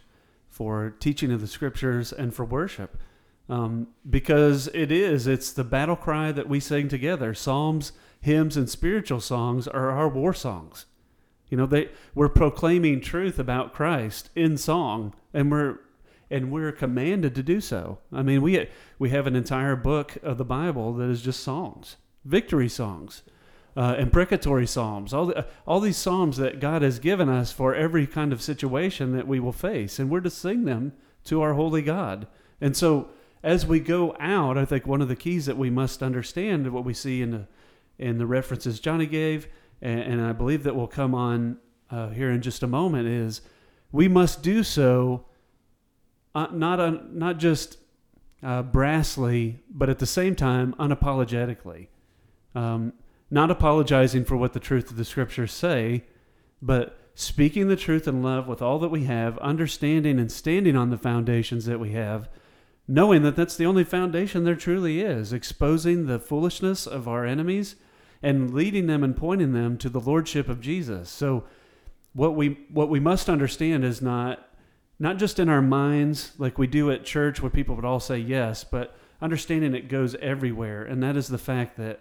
for 0.49 0.95
teaching 1.00 1.33
of 1.33 1.41
the 1.41 1.47
scriptures 1.47 2.12
and 2.12 2.33
for 2.33 2.45
worship. 2.45 2.97
Um, 3.49 3.89
because 4.09 4.69
it 4.75 4.93
is, 4.93 5.27
it's 5.27 5.53
the 5.53 5.65
battle 5.65 5.97
cry 5.97 6.33
that 6.33 6.49
we 6.49 6.61
sing 6.61 6.89
together. 6.89 7.35
Psalms, 7.35 7.93
hymns, 8.20 8.56
and 8.56 8.69
spiritual 8.69 9.20
songs 9.20 9.69
are 9.69 9.91
our 9.91 10.09
war 10.09 10.32
songs. 10.32 10.87
You 11.49 11.56
know, 11.56 11.67
they 11.67 11.91
we're 12.15 12.29
proclaiming 12.29 13.00
truth 13.00 13.38
about 13.38 13.73
Christ 13.73 14.31
in 14.35 14.56
song, 14.56 15.15
and 15.32 15.50
we're 15.50 15.79
and 16.31 16.50
we're 16.50 16.73
commanded 16.73 17.35
to 17.35 17.43
do 17.43 17.61
so. 17.61 17.99
I 18.12 18.23
mean, 18.23 18.43
we 18.43 18.69
we 18.99 19.11
have 19.11 19.26
an 19.26 19.37
entire 19.37 19.76
book 19.76 20.17
of 20.23 20.38
the 20.38 20.44
Bible 20.44 20.93
that 20.94 21.09
is 21.09 21.23
just 21.23 21.41
songs, 21.41 21.97
victory 22.25 22.69
songs, 22.69 23.23
uh, 23.76 23.94
imprecatory 23.99 24.67
psalms, 24.67 25.14
all 25.14 25.26
the, 25.26 25.47
all 25.67 25.81
these 25.81 25.97
psalms 25.97 26.37
that 26.37 26.61
God 26.61 26.82
has 26.82 26.99
given 26.99 27.29
us 27.29 27.53
for 27.53 27.75
every 27.75 28.06
kind 28.06 28.32
of 28.32 28.43
situation 28.43 29.17
that 29.17 29.29
we 29.29 29.41
will 29.41 29.53
face, 29.53 29.99
and 29.99 30.11
we're 30.11 30.21
to 30.21 30.31
sing 30.31 30.64
them 30.64 30.93
to 31.25 31.41
our 31.41 31.55
holy 31.55 31.82
God. 31.82 32.26
And 32.61 32.76
so, 32.76 33.09
as 33.43 33.64
we 33.64 33.81
go 33.81 34.17
out, 34.19 34.59
I 34.59 34.64
think 34.64 34.87
one 34.87 35.00
of 35.00 35.09
the 35.09 35.17
keys 35.17 35.47
that 35.47 35.56
we 35.56 35.71
must 35.71 36.03
understand, 36.03 36.71
what 36.73 36.85
we 36.85 36.93
see 36.93 37.23
in 37.23 37.31
the 37.31 37.47
in 37.99 38.19
the 38.19 38.27
references 38.27 38.81
Johnny 38.81 39.06
gave, 39.06 39.49
and, 39.83 40.00
and 40.00 40.21
I 40.21 40.33
believe 40.33 40.62
that 40.65 40.77
will 40.77 40.87
come 40.87 41.15
on 41.15 41.59
uh, 41.91 42.09
here 42.11 42.31
in 42.31 42.43
just 42.43 42.62
a 42.62 42.67
moment, 42.67 43.09
is 43.09 43.41
we 43.93 44.09
must 44.09 44.43
do 44.43 44.62
so 44.62 45.25
uh, 46.35 46.49
not 46.53 47.12
not 47.12 47.39
just 47.39 47.79
uh, 48.43 48.62
brassly, 48.62 49.61
but 49.71 49.89
at 49.89 49.99
the 49.99 50.06
same 50.06 50.35
time 50.35 50.75
unapologetically, 50.79 51.89
um, 52.55 52.93
not 53.31 53.50
apologizing 53.50 54.25
for 54.25 54.37
what 54.37 54.53
the 54.53 54.61
truth 54.61 54.91
of 54.91 54.97
the 54.97 55.05
scriptures 55.05 55.53
say, 55.53 56.05
but 56.62 56.99
speaking 57.15 57.69
the 57.69 57.77
truth 57.77 58.06
in 58.06 58.23
love 58.23 58.47
with 58.47 58.62
all 58.62 58.79
that 58.79 58.91
we 58.91 59.05
have, 59.05 59.37
understanding 59.39 60.21
and 60.21 60.31
standing 60.31 60.77
on 60.77 60.91
the 60.91 60.99
foundations 60.99 61.65
that 61.65 61.81
we 61.81 61.91
have, 61.91 62.29
knowing 62.87 63.23
that 63.23 63.35
that's 63.35 63.56
the 63.56 63.67
only 63.67 63.85
foundation 63.85 64.45
there 64.45 64.55
truly 64.55 65.00
is, 65.00 65.33
exposing 65.33 66.06
the 66.06 66.19
foolishness 66.19 66.87
of 66.87 67.09
our 67.09 67.27
enemies 67.27 67.75
and 68.23 68.53
leading 68.53 68.87
them 68.87 69.05
and 69.05 69.17
pointing 69.17 69.53
them 69.53 69.79
to 69.79 69.88
the 69.88 70.00
lordship 70.00 70.49
of 70.49 70.61
Jesus. 70.61 71.09
So 71.09 71.44
what 72.12 72.35
we 72.35 72.67
what 72.70 72.88
we 72.88 73.00
must 73.00 73.29
understand 73.29 73.85
is 73.85 74.03
not 74.03 74.49
not 74.99 75.19
just 75.19 75.38
in 75.38 75.49
our 75.49 75.62
minds 75.62 76.32
like 76.38 76.59
we 76.59 76.67
do 76.67 76.91
at 76.91 77.05
church 77.05 77.41
where 77.41 77.50
people 77.50 77.76
would 77.76 77.85
all 77.85 78.00
say 78.00 78.19
yes, 78.19 78.65
but 78.65 78.97
understanding 79.20 79.75
it 79.75 79.88
goes 79.88 80.15
everywhere 80.17 80.82
and 80.82 81.03
that 81.03 81.17
is 81.17 81.29
the 81.29 81.38
fact 81.38 81.76
that 81.76 82.00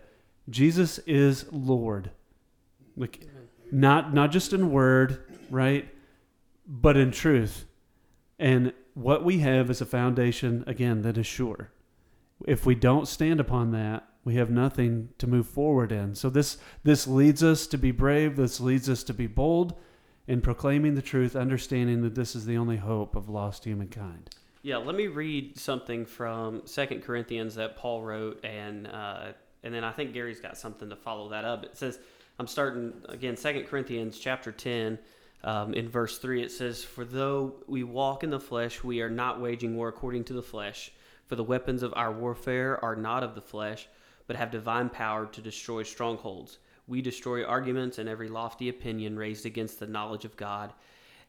Jesus 0.50 1.00
is 1.00 1.46
Lord. 1.52 2.12
Like 2.96 3.28
not 3.72 4.14
not 4.14 4.32
just 4.32 4.54
in 4.54 4.72
word, 4.72 5.24
right? 5.50 5.88
But 6.66 6.98
in 6.98 7.12
truth. 7.12 7.66
And 8.40 8.74
what 8.94 9.24
we 9.24 9.40
have 9.40 9.70
is 9.70 9.82
a 9.82 9.86
foundation 9.86 10.64
again 10.68 11.04
that 11.04 11.18
is 11.18 11.28
sure. 11.28 11.72
If 12.46 12.66
we 12.66 12.76
don't 12.76 13.08
stand 13.08 13.40
upon 13.40 13.72
that, 13.72 14.08
we 14.28 14.36
have 14.36 14.50
nothing 14.50 15.08
to 15.18 15.26
move 15.26 15.48
forward 15.48 15.90
in. 15.90 16.14
So 16.14 16.30
this 16.30 16.58
this 16.84 17.08
leads 17.08 17.42
us 17.42 17.66
to 17.68 17.78
be 17.78 17.92
brave, 17.92 18.36
this 18.36 18.60
leads 18.60 18.90
us 18.90 19.02
to 19.06 19.14
be 19.14 19.26
bold 19.26 19.74
in 20.28 20.42
proclaiming 20.42 20.96
the 20.96 21.02
truth, 21.02 21.34
understanding 21.34 22.02
that 22.02 22.14
this 22.14 22.36
is 22.36 22.46
the 22.46 22.58
only 22.58 22.76
hope 22.76 23.16
of 23.16 23.30
lost 23.30 23.64
humankind. 23.64 24.30
Yeah, 24.64 24.78
let 24.78 24.96
me 24.96 25.08
read 25.08 25.58
something 25.58 26.06
from 26.06 26.64
Second 26.66 27.04
Corinthians 27.04 27.56
that 27.56 27.78
Paul 27.78 28.04
wrote, 28.04 28.44
and 28.44 28.88
uh, 28.88 29.28
and 29.64 29.74
then 29.74 29.86
I 29.86 29.94
think 29.94 30.12
Gary's 30.12 30.42
got 30.42 30.58
something 30.58 30.90
to 30.90 30.98
follow 30.98 31.30
that 31.30 31.46
up. 31.46 31.64
It 31.64 31.78
says, 31.78 31.98
I'm 32.38 32.48
starting 32.48 32.92
again, 33.08 33.38
Second 33.38 33.64
Corinthians 33.68 34.20
chapter 34.20 34.52
ten, 34.52 35.00
um, 35.46 35.74
in 35.74 35.88
verse 35.88 36.18
three. 36.18 36.44
It 36.44 36.52
says, 36.52 36.84
"For 36.84 37.06
though 37.06 37.54
we 37.66 37.84
walk 37.84 38.26
in 38.26 38.30
the 38.30 38.42
flesh, 38.42 38.84
we 38.84 39.00
are 39.00 39.10
not 39.10 39.40
waging 39.40 39.78
war 39.78 39.88
according 39.88 40.26
to 40.26 40.34
the 40.34 40.44
flesh. 40.44 40.92
For 41.28 41.38
the 41.38 41.46
weapons 41.46 41.82
of 41.82 41.94
our 41.96 42.12
warfare 42.12 42.84
are 42.84 42.98
not 42.98 43.24
of 43.24 43.36
the 43.36 43.42
flesh, 43.42 43.88
but 44.28 44.36
have 44.36 44.52
divine 44.52 44.90
power 44.90 45.26
to 45.26 45.42
destroy 45.42 45.84
strongholds. 45.84 46.60
We 46.88 47.02
destroy 47.02 47.44
arguments 47.44 47.98
and 47.98 48.08
every 48.08 48.28
lofty 48.30 48.70
opinion 48.70 49.18
raised 49.18 49.46
against 49.46 49.80
the 49.80 49.88
knowledge 49.88 50.26
of 50.26 50.38
God." 50.38 50.74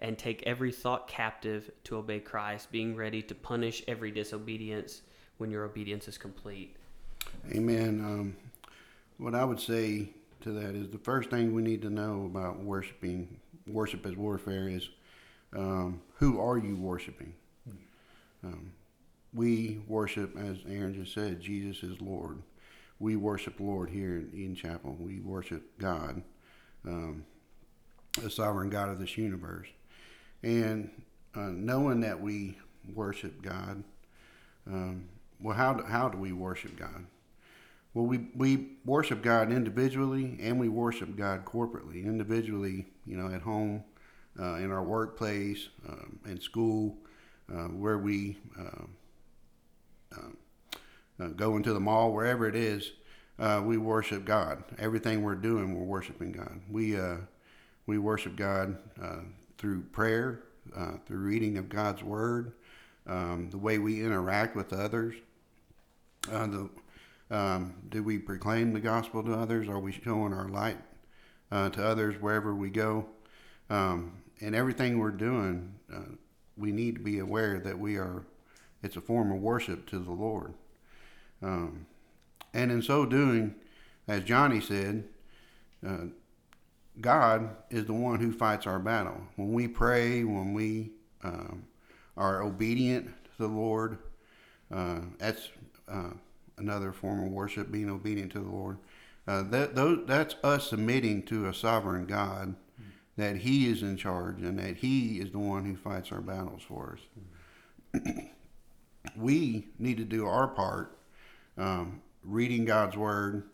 and 0.01 0.17
take 0.17 0.43
every 0.45 0.71
thought 0.71 1.09
captive 1.09 1.71
to 1.85 1.97
obey 1.97 2.21
Christ, 2.21 2.71
being 2.71 2.95
ready 2.95 3.23
to 3.23 3.35
punish 3.35 3.83
every 3.89 4.11
disobedience 4.11 5.03
when 5.39 5.51
your 5.51 5.65
obedience 5.65 6.09
is 6.09 6.17
complete. 6.17 6.77
Amen. 7.53 8.01
Um, 8.05 8.37
what 9.19 9.35
I 9.35 9.45
would 9.45 9.61
say 9.61 10.11
to 10.43 10.53
that 10.53 10.75
is 10.75 10.89
the 10.91 10.99
first 10.99 11.31
thing 11.31 11.53
we 11.53 11.63
need 11.63 11.83
to 11.83 11.91
know 11.91 12.27
about 12.27 12.61
worshiping, 12.61 13.41
worship 13.67 14.07
as 14.07 14.17
warfare, 14.17 14.69
is 14.69 14.89
um, 15.57 16.01
who 16.15 16.41
are 16.41 16.59
you 16.59 16.77
worshiping? 16.77 17.35
Um, 18.45 18.71
we 19.35 19.81
worship, 19.89 20.37
as 20.39 20.59
Aaron 20.69 20.95
just 20.95 21.13
said, 21.13 21.41
Jesus 21.41 21.83
is 21.83 22.01
Lord. 22.01 22.39
We 23.01 23.17
worship 23.17 23.61
Lord 23.61 23.91
here 23.91 24.17
in 24.17 24.31
Eden 24.35 24.57
Chapel. 24.57 24.97
We 24.99 25.21
worship 25.21 25.79
God, 25.79 26.23
um, 26.87 27.25
the 28.21 28.31
sovereign 28.31 28.71
God 28.71 28.89
of 28.89 28.99
this 28.99 29.17
universe. 29.17 29.69
And 30.43 30.91
uh, 31.35 31.51
knowing 31.53 32.01
that 32.01 32.21
we 32.21 32.59
worship 32.95 33.41
God, 33.43 33.85
um, 34.67 35.09
well, 35.41 35.57
how 35.57 35.75
do, 35.75 35.85
how 35.85 36.09
do 36.09 36.19
we 36.19 36.33
worship 36.33 36.77
God? 36.77 37.07
Well, 37.95 38.07
we, 38.07 38.29
we 38.37 38.77
worship 38.85 39.23
God 39.23 39.51
individually 39.51 40.39
and 40.41 40.59
we 40.59 40.69
worship 40.69 41.17
God 41.17 41.45
corporately. 41.45 42.05
Individually, 42.05 42.87
you 43.07 43.17
know, 43.17 43.33
at 43.33 43.43
home, 43.43 43.85
uh, 44.39 44.55
in 44.57 44.71
our 44.71 44.83
workplace, 44.83 45.69
um, 45.89 46.19
in 46.27 46.41
school, 46.41 46.97
uh, 47.53 47.65
where 47.65 47.99
we 47.99 48.37
um, 48.59 48.89
um, 50.17 50.37
uh, 51.21 51.29
go 51.29 51.57
into 51.57 51.73
the 51.73 51.81
mall, 51.81 52.13
wherever 52.13 52.47
it 52.47 52.55
is, 52.55 52.93
uh, 53.39 53.63
we 53.65 53.77
worship 53.77 54.25
God. 54.25 54.65
Everything 54.79 55.23
we're 55.23 55.35
doing, 55.35 55.79
we're 55.79 55.85
worshiping 55.85 56.33
God. 56.33 56.61
We 56.71 56.99
uh, 56.99 57.17
we 57.87 57.99
worship 57.99 58.37
God 58.37 58.77
uh, 59.03 59.21
through 59.57 59.83
prayer, 59.93 60.43
through 61.07 61.19
reading 61.19 61.57
of 61.57 61.69
God's 61.69 62.03
Word, 62.03 62.53
um, 63.07 63.49
the 63.51 63.57
way 63.57 63.79
we 63.79 64.05
interact 64.05 64.55
with 64.55 64.73
others. 64.73 65.15
the 66.23 66.69
um, 67.31 67.75
do 67.91 68.03
we 68.03 68.19
proclaim 68.19 68.73
the 68.73 68.81
gospel 68.81 69.23
to 69.23 69.35
others? 69.35 69.69
Are 69.69 69.79
we 69.79 69.93
showing 69.93 70.33
our 70.33 70.49
light 70.49 70.79
uh, 71.51 71.69
to 71.71 71.85
others 71.85 72.21
wherever 72.21 72.55
we 72.55 72.71
go? 72.71 73.07
Um, 73.69 74.23
and 74.41 74.55
everything 74.55 74.99
we're 74.99 75.11
doing, 75.11 75.75
uh, 75.93 76.15
we 76.57 76.73
need 76.73 76.95
to 76.97 77.03
be 77.03 77.19
aware 77.19 77.59
that 77.61 77.79
we 77.79 77.97
are, 77.97 78.25
it's 78.83 78.97
a 78.97 79.01
form 79.01 79.31
of 79.31 79.39
worship 79.39 79.87
to 79.91 79.99
the 79.99 80.11
Lord. 80.11 80.55
Um, 81.43 81.87
and 82.55 82.71
in 82.71 82.83
so 82.83 83.07
doing, 83.07 83.55
as 84.07 84.25
Johnny 84.25 84.61
said, 84.61 85.05
uh, 85.87 86.07
God 87.01 87.51
is 87.71 87.87
the 87.87 87.93
one 87.93 88.19
who 88.19 88.33
fights 88.33 88.67
our 88.67 88.79
battle. 88.79 89.21
When 89.37 89.53
we 89.53 89.69
pray, 89.69 90.25
when 90.25 90.53
we 90.53 90.91
um, 91.23 91.65
are 92.17 92.43
obedient 92.43 93.07
to 93.07 93.43
the 93.43 93.49
Lord, 93.49 93.99
uh, 94.73 95.01
that's 95.19 95.49
uh, 95.89 96.11
another 96.57 96.93
form 96.93 97.25
of 97.25 97.31
worship, 97.31 97.71
being 97.71 97.91
obedient 97.91 98.33
to 98.33 98.41
the 98.41 98.51
Lord. 98.51 98.79
Uh, 99.27 99.43
that 99.45 99.75
those, 99.75 100.01
that's 100.07 100.37
us 100.43 100.71
submitting 100.71 101.23
to 101.25 101.47
a 101.47 101.55
sovereign 101.55 102.07
God, 102.07 102.55
that 103.17 103.37
He 103.37 103.71
is 103.71 103.83
in 103.83 103.97
charge 103.97 104.43
and 104.43 104.59
that 104.59 104.79
He 104.79 105.21
is 105.21 105.31
the 105.31 105.39
one 105.39 105.65
who 105.65 105.77
fights 105.77 106.11
our 106.11 106.21
battles 106.21 106.63
for 106.67 106.99
us. 107.95 108.03
we 109.17 109.69
need 109.79 109.99
to 109.99 110.05
do 110.05 110.27
our 110.27 110.49
part, 110.49 110.98
um, 111.59 112.01
reading 112.25 112.65
God's 112.65 112.97
Word, 112.97 113.45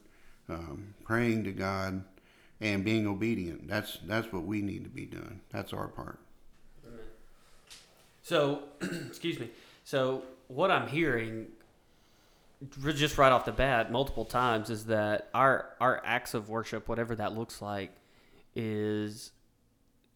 um, 0.49 0.95
praying 1.05 1.45
to 1.45 1.53
God, 1.53 2.05
and 2.61 2.85
being 2.85 3.07
obedient. 3.07 3.69
That's 3.69 3.99
that's 4.07 4.33
what 4.33 4.45
we 4.45 4.63
need 4.63 4.85
to 4.85 4.91
be 4.91 5.07
doing. 5.07 5.41
That's 5.51 5.73
our 5.73 5.89
part. 5.89 6.21
So, 8.23 8.63
excuse 8.81 9.39
me. 9.39 9.51
So, 9.85 10.23
what 10.49 10.71
I'm 10.71 10.89
hearing 10.89 11.49
just 12.95 13.19
right 13.19 13.33
off 13.33 13.45
the 13.45 13.53
bat 13.53 13.93
multiple 13.93 14.25
times 14.25 14.71
is 14.71 14.87
that 14.87 15.29
our 15.35 15.71
our 15.81 16.01
acts 16.05 16.35
of 16.35 16.49
worship 16.49 16.89
whatever 16.89 17.15
that 17.15 17.37
looks 17.37 17.61
like 17.61 17.95
is 18.55 19.33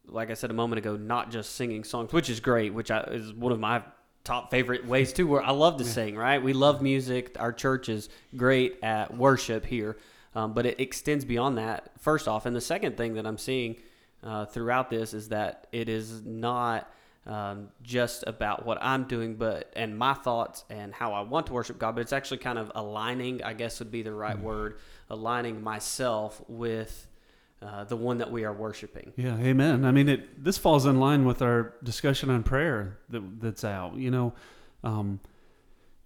like 0.07 0.31
I 0.31 0.33
said 0.33 0.49
a 0.49 0.53
moment 0.53 0.79
ago 0.79 0.95
not 0.95 1.29
just 1.29 1.55
singing 1.55 1.83
songs 1.83 2.11
which 2.11 2.27
is 2.27 2.39
great 2.39 2.73
which 2.73 2.89
I, 2.89 3.01
is 3.01 3.33
one 3.33 3.51
of 3.51 3.59
my 3.59 3.83
top 4.23 4.51
favorite 4.51 4.85
ways 4.85 5.13
too 5.13 5.27
where 5.27 5.41
I 5.41 5.51
love 5.51 5.77
to 5.77 5.85
sing 5.85 6.15
right 6.15 6.41
we 6.41 6.53
love 6.53 6.81
music 6.81 7.35
our 7.39 7.53
church 7.53 7.89
is 7.89 8.09
great 8.35 8.77
at 8.83 9.15
worship 9.15 9.65
here 9.65 9.97
um, 10.35 10.53
but 10.53 10.65
it 10.65 10.79
extends 10.79 11.25
beyond 11.25 11.57
that 11.57 11.91
first 11.99 12.27
off 12.27 12.45
and 12.45 12.55
the 12.55 12.61
second 12.61 12.97
thing 12.97 13.15
that 13.15 13.25
I'm 13.25 13.37
seeing 13.37 13.77
uh, 14.23 14.45
throughout 14.45 14.89
this 14.89 15.13
is 15.13 15.29
that 15.29 15.67
it 15.71 15.89
is 15.89 16.23
not 16.25 16.91
um, 17.25 17.69
just 17.83 18.23
about 18.27 18.65
what 18.65 18.79
I'm 18.81 19.03
doing, 19.03 19.35
but 19.35 19.71
and 19.75 19.97
my 19.97 20.13
thoughts 20.13 20.63
and 20.69 20.93
how 20.93 21.13
I 21.13 21.21
want 21.21 21.47
to 21.47 21.53
worship 21.53 21.77
God. 21.77 21.95
But 21.95 22.01
it's 22.01 22.13
actually 22.13 22.37
kind 22.37 22.57
of 22.57 22.71
aligning, 22.75 23.43
I 23.43 23.53
guess 23.53 23.79
would 23.79 23.91
be 23.91 24.01
the 24.01 24.13
right 24.13 24.35
mm-hmm. 24.35 24.45
word, 24.45 24.79
aligning 25.09 25.63
myself 25.63 26.41
with 26.47 27.07
uh, 27.61 27.83
the 27.83 27.95
one 27.95 28.19
that 28.19 28.31
we 28.31 28.45
are 28.45 28.53
worshiping. 28.53 29.11
Yeah, 29.17 29.37
amen. 29.37 29.83
I 29.83 29.91
mean, 29.91 30.07
it 30.07 30.43
this 30.43 30.57
falls 30.57 30.85
in 30.85 30.99
line 30.99 31.25
with 31.25 31.41
our 31.41 31.73
discussion 31.83 32.29
on 32.29 32.43
prayer 32.43 32.97
that, 33.09 33.41
that's 33.41 33.63
out. 33.63 33.95
You 33.95 34.11
know, 34.11 34.33
um, 34.83 35.19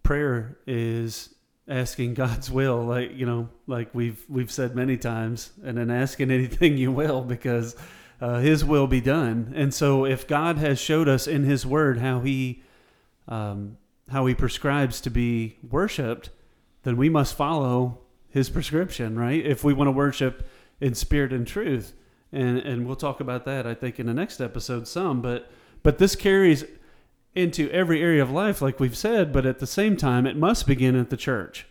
prayer 0.01 0.57
is 0.65 1.33
asking 1.67 2.15
God's 2.15 2.49
will, 2.49 2.83
like 2.83 3.15
you 3.15 3.25
know, 3.25 3.49
like 3.67 3.93
we've 3.93 4.23
we've 4.27 4.51
said 4.51 4.75
many 4.75 4.97
times, 4.97 5.51
and 5.63 5.77
then 5.77 5.91
asking 5.91 6.31
anything 6.31 6.77
you 6.77 6.91
will 6.91 7.21
because 7.21 7.75
uh, 8.19 8.39
His 8.39 8.65
will 8.65 8.87
be 8.87 9.01
done. 9.01 9.53
And 9.55 9.73
so, 9.73 10.05
if 10.05 10.27
God 10.27 10.57
has 10.57 10.79
showed 10.79 11.07
us 11.07 11.27
in 11.27 11.43
His 11.43 11.65
Word 11.65 11.99
how 11.99 12.21
He 12.21 12.63
um, 13.27 13.77
how 14.09 14.25
He 14.25 14.33
prescribes 14.33 15.01
to 15.01 15.11
be 15.11 15.57
worshipped, 15.69 16.31
then 16.81 16.97
we 16.97 17.09
must 17.09 17.35
follow 17.35 17.99
His 18.29 18.49
prescription, 18.49 19.19
right? 19.19 19.45
If 19.45 19.63
we 19.63 19.73
want 19.73 19.87
to 19.87 19.91
worship 19.91 20.47
in 20.79 20.93
spirit 20.93 21.33
and 21.33 21.47
truth, 21.47 21.93
and 22.31 22.57
and 22.59 22.85
we'll 22.85 22.95
talk 22.95 23.19
about 23.19 23.45
that 23.45 23.65
I 23.65 23.73
think 23.73 23.99
in 23.99 24.07
the 24.07 24.13
next 24.13 24.41
episode 24.41 24.87
some. 24.87 25.21
But 25.21 25.49
but 25.83 25.97
this 25.97 26.15
carries 26.15 26.65
into 27.35 27.69
every 27.71 28.01
area 28.01 28.21
of 28.21 28.31
life, 28.31 28.61
like 28.61 28.79
we've 28.79 28.97
said. 28.97 29.33
But 29.33 29.45
at 29.45 29.59
the 29.59 29.67
same 29.67 29.97
time, 29.97 30.25
it 30.25 30.37
must 30.37 30.67
begin 30.67 30.95
at 30.95 31.09
the 31.09 31.17
church. 31.17 31.67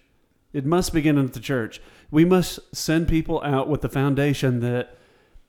It 0.53 0.67
must 0.67 0.93
begin 0.93 1.19
at 1.19 1.33
the 1.33 1.41
church. 1.41 1.81
We 2.11 2.25
must 2.25 2.75
send 2.75 3.09
people 3.09 3.43
out 3.43 3.69
with 3.69 3.81
the 3.81 3.89
foundation 3.89 4.61
that 4.61 4.99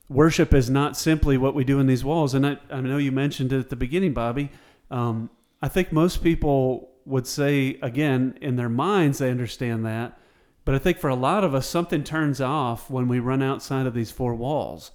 worship 0.08 0.54
is 0.54 0.70
not 0.70 0.96
simply 0.96 1.36
what 1.36 1.54
we 1.54 1.64
do 1.64 1.78
in 1.78 1.86
these 1.86 2.04
walls. 2.04 2.34
And 2.34 2.46
I, 2.46 2.58
I 2.70 2.80
know 2.80 2.96
you 2.96 3.12
mentioned 3.12 3.52
it 3.52 3.58
at 3.58 3.70
the 3.70 3.76
beginning, 3.76 4.14
Bobby. 4.14 4.50
Um, 4.90 5.30
I 5.60 5.68
think 5.68 5.92
most 5.92 6.22
people 6.22 6.90
would 7.04 7.26
say, 7.26 7.78
again, 7.82 8.38
in 8.40 8.56
their 8.56 8.68
minds, 8.68 9.18
they 9.18 9.30
understand 9.30 9.84
that. 9.84 10.18
But 10.64 10.74
I 10.74 10.78
think 10.78 10.98
for 10.98 11.10
a 11.10 11.14
lot 11.14 11.44
of 11.44 11.54
us, 11.54 11.66
something 11.66 12.04
turns 12.04 12.40
off 12.40 12.90
when 12.90 13.08
we 13.08 13.18
run 13.18 13.42
outside 13.42 13.86
of 13.86 13.94
these 13.94 14.10
four 14.10 14.34
walls. 14.34 14.92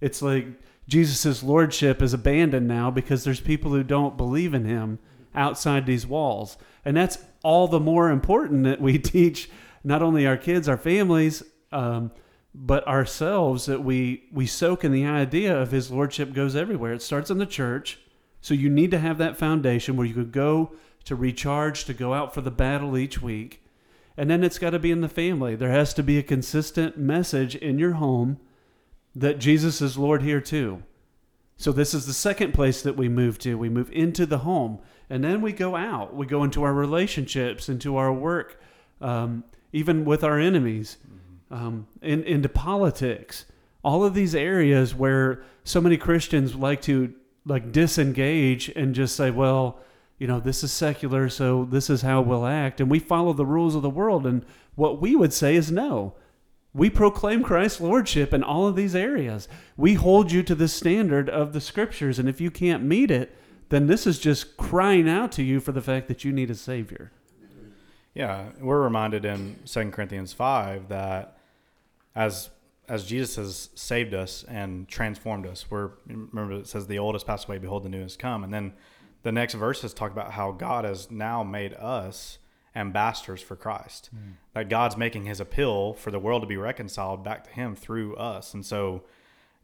It's 0.00 0.20
like 0.20 0.46
Jesus' 0.88 1.42
lordship 1.42 2.02
is 2.02 2.12
abandoned 2.12 2.68
now 2.68 2.90
because 2.90 3.24
there's 3.24 3.40
people 3.40 3.70
who 3.70 3.82
don't 3.82 4.16
believe 4.16 4.52
in 4.54 4.64
him 4.64 4.98
outside 5.34 5.86
these 5.86 6.06
walls. 6.06 6.58
And 6.84 6.96
that's 6.96 7.18
all 7.42 7.66
the 7.68 7.80
more 7.80 8.10
important 8.10 8.64
that 8.64 8.80
we 8.80 8.98
teach 8.98 9.50
not 9.82 10.02
only 10.02 10.26
our 10.26 10.36
kids, 10.36 10.68
our 10.68 10.76
families, 10.76 11.42
um, 11.72 12.10
but 12.56 12.86
ourselves 12.88 13.66
that 13.66 13.84
we 13.84 14.24
we 14.32 14.46
soak 14.46 14.82
in 14.82 14.90
the 14.90 15.04
idea 15.04 15.54
of 15.54 15.70
his 15.70 15.90
lordship 15.90 16.32
goes 16.32 16.56
everywhere 16.56 16.94
it 16.94 17.02
starts 17.02 17.30
in 17.30 17.36
the 17.36 17.44
church 17.44 17.98
so 18.40 18.54
you 18.54 18.70
need 18.70 18.90
to 18.90 18.98
have 18.98 19.18
that 19.18 19.36
foundation 19.36 19.94
where 19.94 20.06
you 20.06 20.14
could 20.14 20.32
go 20.32 20.72
to 21.04 21.14
recharge 21.14 21.84
to 21.84 21.92
go 21.92 22.14
out 22.14 22.32
for 22.32 22.40
the 22.40 22.50
battle 22.50 22.96
each 22.96 23.20
week 23.20 23.62
and 24.16 24.30
then 24.30 24.42
it's 24.42 24.58
got 24.58 24.70
to 24.70 24.78
be 24.78 24.90
in 24.90 25.00
the 25.00 25.08
family. 25.08 25.54
There 25.54 25.70
has 25.70 25.92
to 25.94 26.02
be 26.02 26.18
a 26.18 26.22
consistent 26.22 26.96
message 26.96 27.54
in 27.54 27.78
your 27.78 27.92
home 27.92 28.38
that 29.14 29.38
jesus 29.38 29.80
is 29.80 29.96
lord 29.96 30.22
here 30.22 30.40
too. 30.40 30.82
So 31.56 31.72
this 31.72 31.94
is 31.94 32.06
the 32.06 32.12
second 32.12 32.52
place 32.52 32.82
that 32.82 32.96
we 32.96 33.08
move 33.08 33.38
to. 33.40 33.56
We 33.56 33.70
move 33.70 33.90
into 33.90 34.26
the 34.26 34.38
home 34.38 34.78
and 35.08 35.24
then 35.24 35.40
we 35.40 35.52
go 35.52 35.74
out. 35.74 36.14
We 36.14 36.26
go 36.26 36.44
into 36.44 36.62
our 36.62 36.74
relationships 36.74 37.68
into 37.68 37.96
our 37.96 38.12
work 38.12 38.60
um, 39.00 39.44
even 39.72 40.04
with 40.04 40.24
our 40.24 40.38
enemies 40.38 40.96
um, 41.50 41.86
in, 42.02 42.22
into 42.24 42.48
politics, 42.48 43.44
all 43.84 44.04
of 44.04 44.14
these 44.14 44.34
areas 44.34 44.94
where 44.94 45.42
so 45.64 45.80
many 45.80 45.96
Christians 45.96 46.54
like 46.54 46.82
to 46.82 47.12
like 47.44 47.72
disengage 47.72 48.68
and 48.70 48.94
just 48.94 49.14
say, 49.14 49.30
well, 49.30 49.80
you 50.18 50.26
know, 50.26 50.40
this 50.40 50.64
is 50.64 50.72
secular, 50.72 51.28
so 51.28 51.64
this 51.64 51.90
is 51.90 52.02
how 52.02 52.20
we'll 52.20 52.46
act, 52.46 52.80
and 52.80 52.90
we 52.90 52.98
follow 52.98 53.32
the 53.32 53.46
rules 53.46 53.74
of 53.74 53.82
the 53.82 53.90
world. 53.90 54.26
And 54.26 54.44
what 54.74 55.00
we 55.00 55.14
would 55.14 55.32
say 55.32 55.56
is 55.56 55.70
no. 55.70 56.14
We 56.72 56.90
proclaim 56.90 57.42
Christ's 57.42 57.80
lordship 57.80 58.34
in 58.34 58.42
all 58.42 58.66
of 58.66 58.76
these 58.76 58.94
areas. 58.94 59.48
We 59.76 59.94
hold 59.94 60.30
you 60.30 60.42
to 60.42 60.54
the 60.54 60.68
standard 60.68 61.28
of 61.28 61.52
the 61.52 61.60
scriptures, 61.60 62.18
and 62.18 62.28
if 62.28 62.40
you 62.40 62.50
can't 62.50 62.82
meet 62.82 63.10
it, 63.10 63.36
then 63.68 63.86
this 63.86 64.06
is 64.06 64.18
just 64.18 64.56
crying 64.56 65.08
out 65.08 65.32
to 65.32 65.42
you 65.42 65.60
for 65.60 65.72
the 65.72 65.82
fact 65.82 66.08
that 66.08 66.24
you 66.24 66.32
need 66.32 66.50
a 66.50 66.54
savior. 66.54 67.12
Yeah, 68.14 68.50
we're 68.60 68.82
reminded 68.82 69.24
in 69.24 69.56
2 69.66 69.90
Corinthians 69.90 70.32
5 70.32 70.88
that 70.88 71.36
as 72.14 72.50
as 72.88 73.04
Jesus 73.04 73.36
has 73.36 73.70
saved 73.74 74.14
us 74.14 74.44
and 74.48 74.88
transformed 74.88 75.46
us. 75.46 75.66
We're 75.70 75.90
remember 76.06 76.54
it 76.54 76.68
says 76.68 76.86
the 76.86 76.98
old 76.98 77.14
has 77.14 77.24
passed 77.24 77.48
away, 77.48 77.58
behold 77.58 77.82
the 77.82 77.88
new 77.88 78.02
has 78.02 78.16
come. 78.16 78.44
And 78.44 78.52
then 78.52 78.72
the 79.22 79.32
next 79.32 79.54
verses 79.54 79.92
talk 79.92 80.12
about 80.12 80.32
how 80.32 80.52
God 80.52 80.84
has 80.84 81.10
now 81.10 81.42
made 81.42 81.74
us 81.74 82.38
ambassadors 82.74 83.40
for 83.40 83.56
Christ. 83.56 84.10
Mm. 84.14 84.34
That 84.54 84.68
God's 84.68 84.96
making 84.96 85.24
his 85.24 85.40
appeal 85.40 85.94
for 85.94 86.10
the 86.10 86.18
world 86.18 86.42
to 86.42 86.46
be 86.46 86.56
reconciled 86.56 87.24
back 87.24 87.44
to 87.44 87.50
him 87.50 87.74
through 87.74 88.14
us. 88.16 88.54
And 88.54 88.64
so 88.64 89.02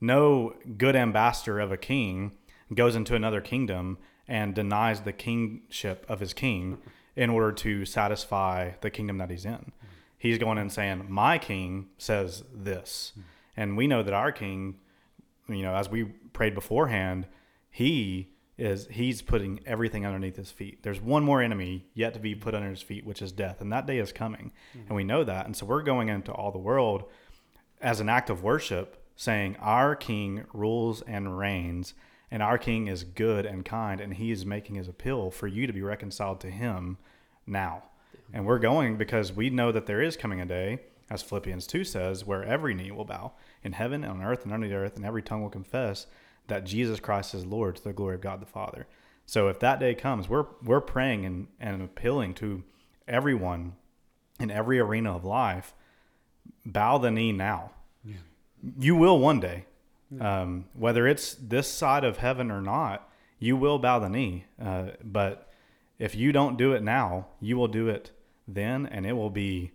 no 0.00 0.54
good 0.78 0.96
ambassador 0.96 1.60
of 1.60 1.70
a 1.70 1.76
king 1.76 2.32
goes 2.74 2.96
into 2.96 3.14
another 3.14 3.40
kingdom 3.40 3.98
and 4.26 4.54
denies 4.54 5.02
the 5.02 5.12
kingship 5.12 6.06
of 6.08 6.20
his 6.20 6.32
king 6.32 6.78
in 7.14 7.28
order 7.28 7.52
to 7.52 7.84
satisfy 7.84 8.72
the 8.80 8.90
kingdom 8.90 9.18
that 9.18 9.30
he's 9.30 9.44
in. 9.44 9.72
He's 10.16 10.38
going 10.38 10.58
and 10.58 10.72
saying, 10.72 11.06
My 11.08 11.36
king 11.38 11.88
says 11.98 12.44
this. 12.54 13.12
And 13.56 13.76
we 13.76 13.86
know 13.86 14.02
that 14.02 14.14
our 14.14 14.32
king, 14.32 14.76
you 15.48 15.62
know, 15.62 15.74
as 15.74 15.90
we 15.90 16.04
prayed 16.04 16.54
beforehand, 16.54 17.26
he 17.70 18.31
is 18.58 18.86
he's 18.88 19.22
putting 19.22 19.60
everything 19.66 20.04
underneath 20.04 20.36
his 20.36 20.50
feet. 20.50 20.82
There's 20.82 21.00
one 21.00 21.24
more 21.24 21.40
enemy 21.40 21.86
yet 21.94 22.14
to 22.14 22.20
be 22.20 22.34
put 22.34 22.54
under 22.54 22.68
his 22.70 22.82
feet, 22.82 23.06
which 23.06 23.22
is 23.22 23.32
death, 23.32 23.60
and 23.60 23.72
that 23.72 23.86
day 23.86 23.98
is 23.98 24.12
coming, 24.12 24.52
mm-hmm. 24.76 24.88
and 24.88 24.96
we 24.96 25.04
know 25.04 25.24
that. 25.24 25.46
And 25.46 25.56
so 25.56 25.66
we're 25.66 25.82
going 25.82 26.08
into 26.08 26.32
all 26.32 26.50
the 26.50 26.58
world 26.58 27.04
as 27.80 28.00
an 28.00 28.08
act 28.08 28.30
of 28.30 28.42
worship, 28.42 29.02
saying 29.16 29.56
our 29.60 29.96
King 29.96 30.44
rules 30.52 31.02
and 31.02 31.38
reigns, 31.38 31.94
and 32.30 32.42
our 32.42 32.58
King 32.58 32.88
is 32.88 33.04
good 33.04 33.46
and 33.46 33.64
kind, 33.64 34.00
and 34.00 34.14
He 34.14 34.30
is 34.30 34.44
making 34.44 34.76
His 34.76 34.88
appeal 34.88 35.30
for 35.30 35.46
you 35.46 35.66
to 35.66 35.72
be 35.72 35.82
reconciled 35.82 36.40
to 36.40 36.50
Him 36.50 36.98
now. 37.46 37.84
Mm-hmm. 38.14 38.36
And 38.36 38.46
we're 38.46 38.58
going 38.58 38.96
because 38.96 39.32
we 39.32 39.50
know 39.50 39.72
that 39.72 39.86
there 39.86 40.02
is 40.02 40.16
coming 40.16 40.40
a 40.40 40.46
day, 40.46 40.80
as 41.10 41.22
Philippians 41.22 41.66
2 41.66 41.84
says, 41.84 42.24
where 42.24 42.44
every 42.44 42.74
knee 42.74 42.90
will 42.90 43.04
bow 43.04 43.32
in 43.64 43.72
heaven, 43.72 44.04
and 44.04 44.12
on 44.12 44.22
earth, 44.22 44.44
and 44.44 44.52
under 44.52 44.68
the 44.68 44.74
earth, 44.74 44.96
and 44.96 45.04
every 45.04 45.22
tongue 45.22 45.42
will 45.42 45.50
confess 45.50 46.06
that 46.48 46.64
Jesus 46.64 47.00
Christ 47.00 47.34
is 47.34 47.46
Lord 47.46 47.76
to 47.76 47.84
the 47.84 47.92
glory 47.92 48.16
of 48.16 48.20
God 48.20 48.40
the 48.40 48.46
Father. 48.46 48.86
So 49.26 49.48
if 49.48 49.60
that 49.60 49.80
day 49.80 49.94
comes, 49.94 50.28
we're 50.28 50.46
we're 50.62 50.80
praying 50.80 51.24
and, 51.24 51.46
and 51.60 51.82
appealing 51.82 52.34
to 52.34 52.62
everyone 53.06 53.74
in 54.40 54.50
every 54.50 54.78
arena 54.78 55.14
of 55.14 55.24
life, 55.24 55.74
bow 56.66 56.98
the 56.98 57.10
knee 57.10 57.32
now. 57.32 57.70
You 58.78 58.94
will 58.96 59.18
one 59.18 59.40
day. 59.40 59.64
Um, 60.20 60.66
whether 60.74 61.06
it's 61.06 61.34
this 61.34 61.66
side 61.68 62.04
of 62.04 62.18
heaven 62.18 62.50
or 62.50 62.60
not, 62.60 63.08
you 63.38 63.56
will 63.56 63.78
bow 63.78 63.98
the 63.98 64.08
knee. 64.08 64.44
Uh, 64.60 64.90
but 65.02 65.48
if 65.98 66.14
you 66.14 66.32
don't 66.32 66.58
do 66.58 66.74
it 66.74 66.82
now, 66.82 67.28
you 67.40 67.56
will 67.56 67.68
do 67.68 67.88
it 67.88 68.10
then, 68.46 68.86
and 68.86 69.06
it 69.06 69.14
will 69.14 69.30
be 69.30 69.72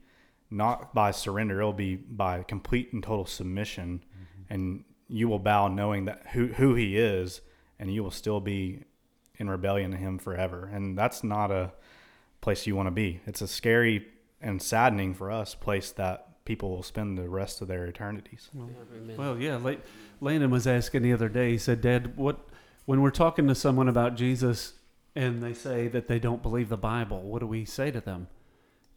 not 0.51 0.93
by 0.93 1.11
surrender. 1.11 1.61
It 1.61 1.65
will 1.65 1.73
be 1.73 1.95
by 1.95 2.43
complete 2.43 2.93
and 2.93 3.01
total 3.01 3.25
submission, 3.25 4.03
and 4.49 4.83
you 5.09 5.27
will 5.29 5.39
bow 5.39 5.67
knowing 5.67 6.05
that 6.05 6.27
who 6.33 6.47
who 6.47 6.75
He 6.75 6.97
is, 6.97 7.41
and 7.79 7.93
you 7.93 8.03
will 8.03 8.11
still 8.11 8.39
be 8.39 8.83
in 9.37 9.49
rebellion 9.49 9.91
to 9.91 9.97
Him 9.97 10.17
forever. 10.17 10.69
And 10.71 10.97
that's 10.97 11.23
not 11.23 11.51
a 11.51 11.71
place 12.41 12.65
you 12.67 12.75
want 12.75 12.87
to 12.87 12.91
be. 12.91 13.21
It's 13.25 13.41
a 13.41 13.47
scary 13.47 14.07
and 14.41 14.61
saddening 14.61 15.13
for 15.13 15.31
us 15.31 15.55
place 15.55 15.91
that 15.91 16.43
people 16.45 16.69
will 16.69 16.83
spend 16.83 17.17
the 17.17 17.27
rest 17.29 17.61
of 17.61 17.67
their 17.67 17.85
eternities. 17.85 18.49
Amen. 18.55 19.17
Well, 19.17 19.37
yeah. 19.37 19.57
La- 19.57 19.73
Landon 20.21 20.49
was 20.49 20.65
asking 20.67 21.01
the 21.03 21.13
other 21.13 21.29
day. 21.29 21.51
He 21.51 21.57
said, 21.57 21.81
"Dad, 21.81 22.15
what 22.17 22.39
when 22.85 23.01
we're 23.01 23.09
talking 23.11 23.47
to 23.47 23.55
someone 23.55 23.89
about 23.89 24.15
Jesus 24.15 24.73
and 25.15 25.41
they 25.41 25.53
say 25.53 25.87
that 25.87 26.07
they 26.07 26.19
don't 26.19 26.41
believe 26.43 26.69
the 26.69 26.77
Bible, 26.77 27.21
what 27.23 27.39
do 27.39 27.47
we 27.47 27.65
say 27.65 27.91
to 27.91 27.99
them?" 28.01 28.27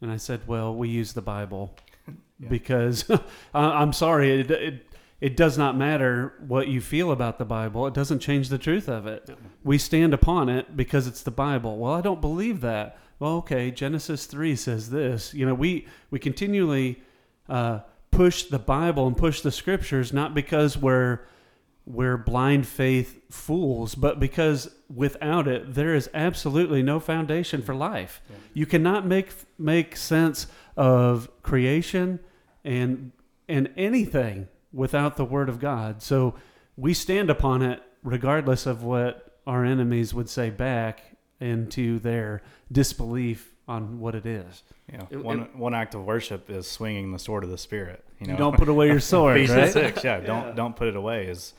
And 0.01 0.11
I 0.11 0.17
said, 0.17 0.41
"Well, 0.47 0.73
we 0.75 0.89
use 0.89 1.13
the 1.13 1.21
Bible 1.21 1.75
Yeah. 2.39 2.49
because 2.49 3.09
I- 3.53 3.81
I'm 3.81 3.93
sorry, 3.93 4.39
it, 4.41 4.49
it 4.51 4.85
it 5.21 5.37
does 5.37 5.55
not 5.55 5.77
matter 5.77 6.33
what 6.45 6.67
you 6.67 6.81
feel 6.81 7.11
about 7.11 7.37
the 7.37 7.45
Bible. 7.45 7.85
It 7.85 7.93
doesn't 7.93 8.19
change 8.19 8.49
the 8.49 8.57
truth 8.57 8.89
of 8.89 9.05
it. 9.05 9.25
Yeah. 9.29 9.35
We 9.63 9.77
stand 9.77 10.15
upon 10.15 10.49
it 10.49 10.75
because 10.75 11.05
it's 11.05 11.21
the 11.21 11.31
Bible. 11.31 11.77
Well, 11.77 11.93
I 11.93 12.01
don't 12.01 12.19
believe 12.19 12.61
that. 12.61 12.97
Well, 13.19 13.33
okay, 13.37 13.69
Genesis 13.69 14.25
three 14.25 14.55
says 14.55 14.89
this. 14.89 15.31
You 15.33 15.45
know, 15.45 15.53
we 15.53 15.85
we 16.09 16.17
continually 16.17 17.03
uh, 17.47 17.81
push 18.09 18.43
the 18.43 18.57
Bible 18.57 19.05
and 19.05 19.15
push 19.15 19.41
the 19.41 19.51
Scriptures 19.51 20.11
not 20.11 20.33
because 20.33 20.75
we're 20.75 21.19
we're 21.85 22.17
blind 22.17 22.65
faith 22.67 23.21
fools, 23.29 23.93
but 23.93 24.19
because 24.19 24.73
without 24.93 25.47
it, 25.47 25.75
there 25.75 25.93
is 25.93 26.09
absolutely 26.15 26.81
no 26.81 26.99
foundation 26.99 27.61
for 27.61 27.75
life. 27.75 28.21
Yeah. 28.27 28.35
You 28.55 28.65
cannot 28.65 29.05
make 29.05 29.29
make 29.59 29.95
sense 29.95 30.47
of 30.75 31.29
creation 31.43 32.19
and 32.63 33.11
and 33.47 33.69
anything 33.77 34.47
without 34.73 35.17
the 35.17 35.25
Word 35.25 35.49
of 35.49 35.59
God. 35.59 36.01
So 36.01 36.35
we 36.77 36.93
stand 36.93 37.29
upon 37.29 37.61
it 37.61 37.81
regardless 38.03 38.65
of 38.65 38.83
what 38.83 39.39
our 39.45 39.65
enemies 39.65 40.13
would 40.13 40.29
say 40.29 40.49
back 40.49 41.01
into 41.39 41.99
their 41.99 42.41
disbelief 42.71 43.53
on 43.67 43.99
what 43.99 44.15
it 44.15 44.25
is. 44.25 44.63
Yeah, 44.91 45.03
It- 45.09 45.23
one 45.23 45.41
it- 45.41 45.55
one 45.55 45.73
act 45.73 45.95
of 45.95 46.03
worship 46.05 46.49
is 46.49 46.69
swinging 46.69 47.11
the 47.11 47.19
sword 47.19 47.43
of 47.43 47.49
the 47.49 47.57
spirit. 47.57 48.03
You 48.19 48.27
know, 48.27 48.33
You 48.33 48.37
don't 48.37 48.57
put 48.57 48.67
away 48.69 48.87
your 48.87 48.99
sword, 49.13 49.37
Ephesians 49.37 49.57
right? 49.57 49.71
six. 49.71 50.03
Yeah, 50.03 50.19
don't 50.19 50.55
don't 50.55 50.75
put 50.75 50.87
it 50.87 50.95
away. 50.95 51.27
Is 51.27 51.53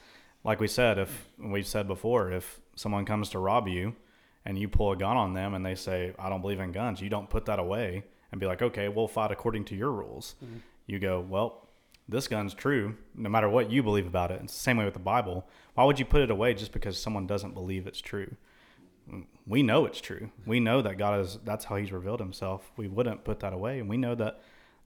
like 0.45 0.61
we 0.61 0.69
said. 0.69 0.99
If 0.99 1.29
we've 1.39 1.67
said 1.67 1.87
before, 1.89 2.31
if 2.31 2.61
someone 2.77 3.05
comes 3.05 3.31
to 3.31 3.39
rob 3.39 3.69
you, 3.69 3.95
and 4.45 4.59
you 4.59 4.69
pull 4.69 4.93
a 4.93 4.97
gun 4.97 5.17
on 5.17 5.35
them, 5.35 5.55
and 5.55 5.65
they 5.65 5.75
say, 5.75 6.13
"I 6.19 6.29
don't 6.29 6.41
believe 6.43 6.61
in 6.61 6.73
guns," 6.73 7.01
you 7.01 7.09
don't 7.09 7.31
put 7.31 7.47
that 7.47 7.59
away 7.59 8.03
and 8.31 8.41
be 8.41 8.47
like, 8.47 8.61
"Okay, 8.63 8.89
we'll 8.89 9.09
fight 9.09 9.31
according 9.33 9.65
to 9.67 9.77
your 9.77 9.91
rules." 9.93 10.35
Mm-hmm. 10.45 10.57
You 10.87 10.99
go, 10.99 11.21
"Well, 11.21 11.62
this 12.09 12.29
gun's 12.29 12.55
true, 12.55 12.97
no 13.15 13.29
matter 13.29 13.49
what 13.49 13.71
you 13.71 13.83
believe 13.83 14.07
about 14.07 14.31
it." 14.31 14.41
It's 14.43 14.53
the 14.53 14.61
same 14.61 14.77
way 14.77 14.85
with 14.85 14.95
the 14.95 15.01
Bible. 15.01 15.49
Why 15.75 15.85
would 15.85 15.99
you 15.99 16.05
put 16.05 16.21
it 16.21 16.31
away 16.31 16.55
just 16.55 16.73
because 16.73 16.99
someone 16.99 17.27
doesn't 17.27 17.55
believe 17.55 17.87
it's 17.87 18.01
true? 18.01 18.37
we 19.47 19.63
know 19.63 19.85
it's 19.85 20.01
true. 20.01 20.31
We 20.47 20.61
know 20.61 20.83
that 20.83 20.99
God 20.99 21.21
is 21.21 21.39
that's 21.45 21.65
how 21.65 21.77
he's 21.77 21.93
revealed 21.93 22.21
himself. 22.21 22.71
We 22.77 22.89
wouldn't 22.89 23.25
put 23.25 23.41
that 23.41 23.53
away 23.53 23.81
and 23.81 23.89
we 23.89 23.97
know 23.97 24.15
that 24.15 24.41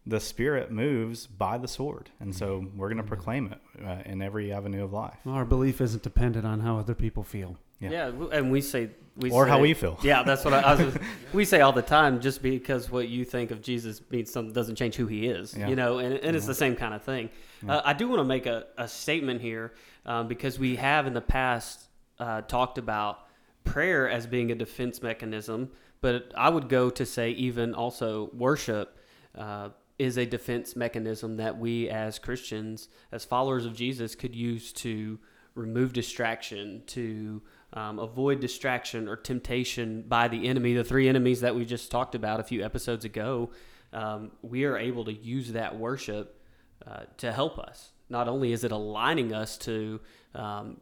the 0.07 0.21
spirit 0.21 0.71
moves 0.71 1.27
by 1.27 1.59
the 1.59 1.67
sword. 1.67 2.11
And 2.21 2.35
so 2.35 2.67
we're 2.77 2.89
going 2.89 3.03
to 3.03 3.03
proclaim 3.03 3.53
it 3.53 3.85
uh, 3.85 4.03
in 4.09 4.23
every 4.23 4.53
avenue 4.53 4.85
of 4.85 4.93
life. 4.93 5.19
Our 5.27 5.45
belief 5.45 5.81
isn't 5.81 6.05
dependent 6.05 6.47
on 6.47 6.61
how 6.61 6.79
other 6.79 6.95
people 6.95 7.25
feel. 7.25 7.59
Yeah. 7.81 7.91
Yeah, 7.91 8.13
and 8.33 8.51
we 8.51 8.61
say 8.61 8.91
we 9.17 9.31
or 9.31 9.47
how 9.47 9.61
we 9.61 9.75
feel. 9.75 9.99
Yeah, 10.03 10.23
that's 10.23 10.45
what 10.45 10.55
I, 10.55 10.61
I 10.61 10.75
was. 10.75 10.97
we 11.33 11.45
say 11.45 11.61
all 11.61 11.73
the 11.73 11.83
time. 11.83 12.21
Just 12.21 12.43
because 12.43 12.91
what 12.91 13.09
you 13.09 13.25
think 13.25 13.51
of 13.51 13.63
Jesus 13.63 14.01
means 14.11 14.31
something 14.31 14.53
doesn't 14.53 14.77
change 14.77 14.95
who 14.97 15.07
he 15.07 15.27
is. 15.27 15.55
Yeah. 15.57 15.69
You 15.69 15.77
know, 15.77 15.99
and, 15.99 16.15
and 16.15 16.37
it's 16.37 16.47
the 16.47 16.55
same 16.55 16.77
kind 16.77 16.95
of 16.95 17.03
thing. 17.03 17.31
Yeah. 17.65 17.77
Uh, 17.77 17.83
I 17.85 17.93
do 17.93 18.09
want 18.09 18.21
to 18.21 18.25
make 18.25 18.47
a, 18.47 18.67
a 18.77 18.87
statement 18.89 19.41
here 19.41 19.75
um, 20.05 20.29
because 20.29 20.59
we 20.59 20.77
have 20.77 21.07
in 21.07 21.15
the 21.15 21.21
past 21.21 21.89
uh, 22.19 22.43
talked 22.43 22.79
about 22.79 23.21
prayer 23.65 24.09
as 24.09 24.27
being 24.27 24.51
a 24.53 24.55
defense 24.55 25.03
mechanism, 25.03 25.71
but 26.01 26.33
I 26.37 26.49
would 26.49 26.69
go 26.69 26.91
to 26.91 27.07
say 27.07 27.31
even 27.31 27.75
also 27.75 28.31
worship. 28.33 28.99
Uh, 29.35 29.71
is 29.99 30.19
a 30.19 30.27
defense 30.27 30.77
mechanism 30.77 31.39
that 31.39 31.59
we 31.59 31.89
as 31.89 32.19
Christians, 32.19 32.91
as 33.13 33.25
followers 33.25 33.65
of 33.65 33.75
Jesus, 33.75 34.15
could 34.15 34.35
use 34.35 34.71
to 34.75 35.19
remove 35.55 35.95
distraction, 35.95 36.83
to 36.87 37.43
um, 37.73 37.99
avoid 37.99 38.41
distraction 38.41 39.09
or 39.09 39.17
temptation 39.17 40.03
by 40.07 40.29
the 40.29 40.49
enemy, 40.49 40.75
the 40.75 40.85
three 40.85 41.09
enemies 41.09 41.41
that 41.41 41.55
we 41.55 41.65
just 41.65 41.91
talked 41.91 42.15
about 42.15 42.41
a 42.41 42.45
few 42.45 42.65
episodes 42.65 43.05
ago. 43.05 43.51
Um, 43.93 44.33
we 44.43 44.65
are 44.65 44.77
able 44.77 45.05
to 45.05 45.13
use 45.13 45.53
that 45.53 45.77
worship 45.77 46.41
uh, 46.87 47.05
to 47.19 47.33
help 47.33 47.59
us. 47.59 47.93
Not 48.09 48.29
only 48.29 48.53
is 48.53 48.65
it 48.65 48.73
aligning 48.73 49.33
us 49.33 49.59
to 49.59 50.01
um, 50.35 50.79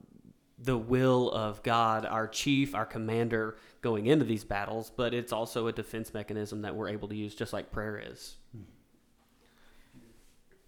the 0.59 0.77
will 0.77 1.31
of 1.31 1.63
God, 1.63 2.05
our 2.07 2.29
chief, 2.29 2.75
our 2.75 2.87
commander, 2.87 3.57
going 3.81 4.07
into 4.07 4.25
these 4.25 4.45
battles, 4.45 4.91
but 4.95 5.15
it's 5.15 5.33
also 5.33 5.67
a 5.67 5.73
defense 5.73 6.13
mechanism 6.15 6.63
that 6.63 6.75
we're 6.75 6.89
able 6.89 7.09
to 7.09 7.15
use, 7.15 7.35
just 7.35 7.53
like 7.53 7.71
prayer 7.71 8.03
is. 8.11 8.37